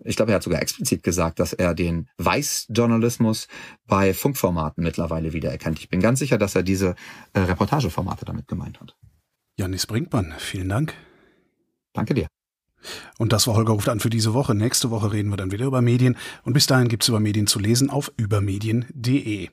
ich 0.03 0.15
glaube, 0.15 0.31
er 0.31 0.35
hat 0.35 0.43
sogar 0.43 0.61
explizit 0.61 1.03
gesagt, 1.03 1.39
dass 1.39 1.53
er 1.53 1.73
den 1.73 2.09
Weißjournalismus 2.17 3.47
bei 3.88 4.13
Funkformaten 4.13 4.83
mittlerweile 4.83 5.31
wiedererkennt. 5.33 5.79
Ich 5.79 5.89
bin 5.89 6.01
ganz 6.01 6.19
sicher, 6.19 6.38
dass 6.38 6.55
er 6.55 6.63
diese 6.63 6.95
äh, 7.33 7.39
Reportageformate 7.39 8.25
damit 8.25 8.47
gemeint 8.47 8.81
hat. 8.81 8.95
Janis 9.57 9.88
Brinkmann, 9.88 10.33
vielen 10.38 10.69
Dank. 10.69 10.93
Danke 11.93 12.13
dir. 12.13 12.27
Und 13.17 13.31
das 13.31 13.47
war 13.47 13.55
Holger 13.55 13.73
ruft 13.73 13.89
an 13.89 13.99
für 13.99 14.09
diese 14.09 14.33
Woche. 14.33 14.53
Nächste 14.53 14.91
Woche 14.91 15.11
reden 15.11 15.29
wir 15.29 15.38
dann 15.38 15.51
wieder 15.51 15.65
über 15.65 15.81
Medien. 15.81 16.17
Und 16.43 16.53
bis 16.53 16.67
dahin 16.67 16.89
gibt's 16.89 17.07
über 17.07 17.19
Medien 17.19 17.47
zu 17.47 17.59
lesen 17.59 17.89
auf 17.89 18.11
übermedien.de. 18.17 19.49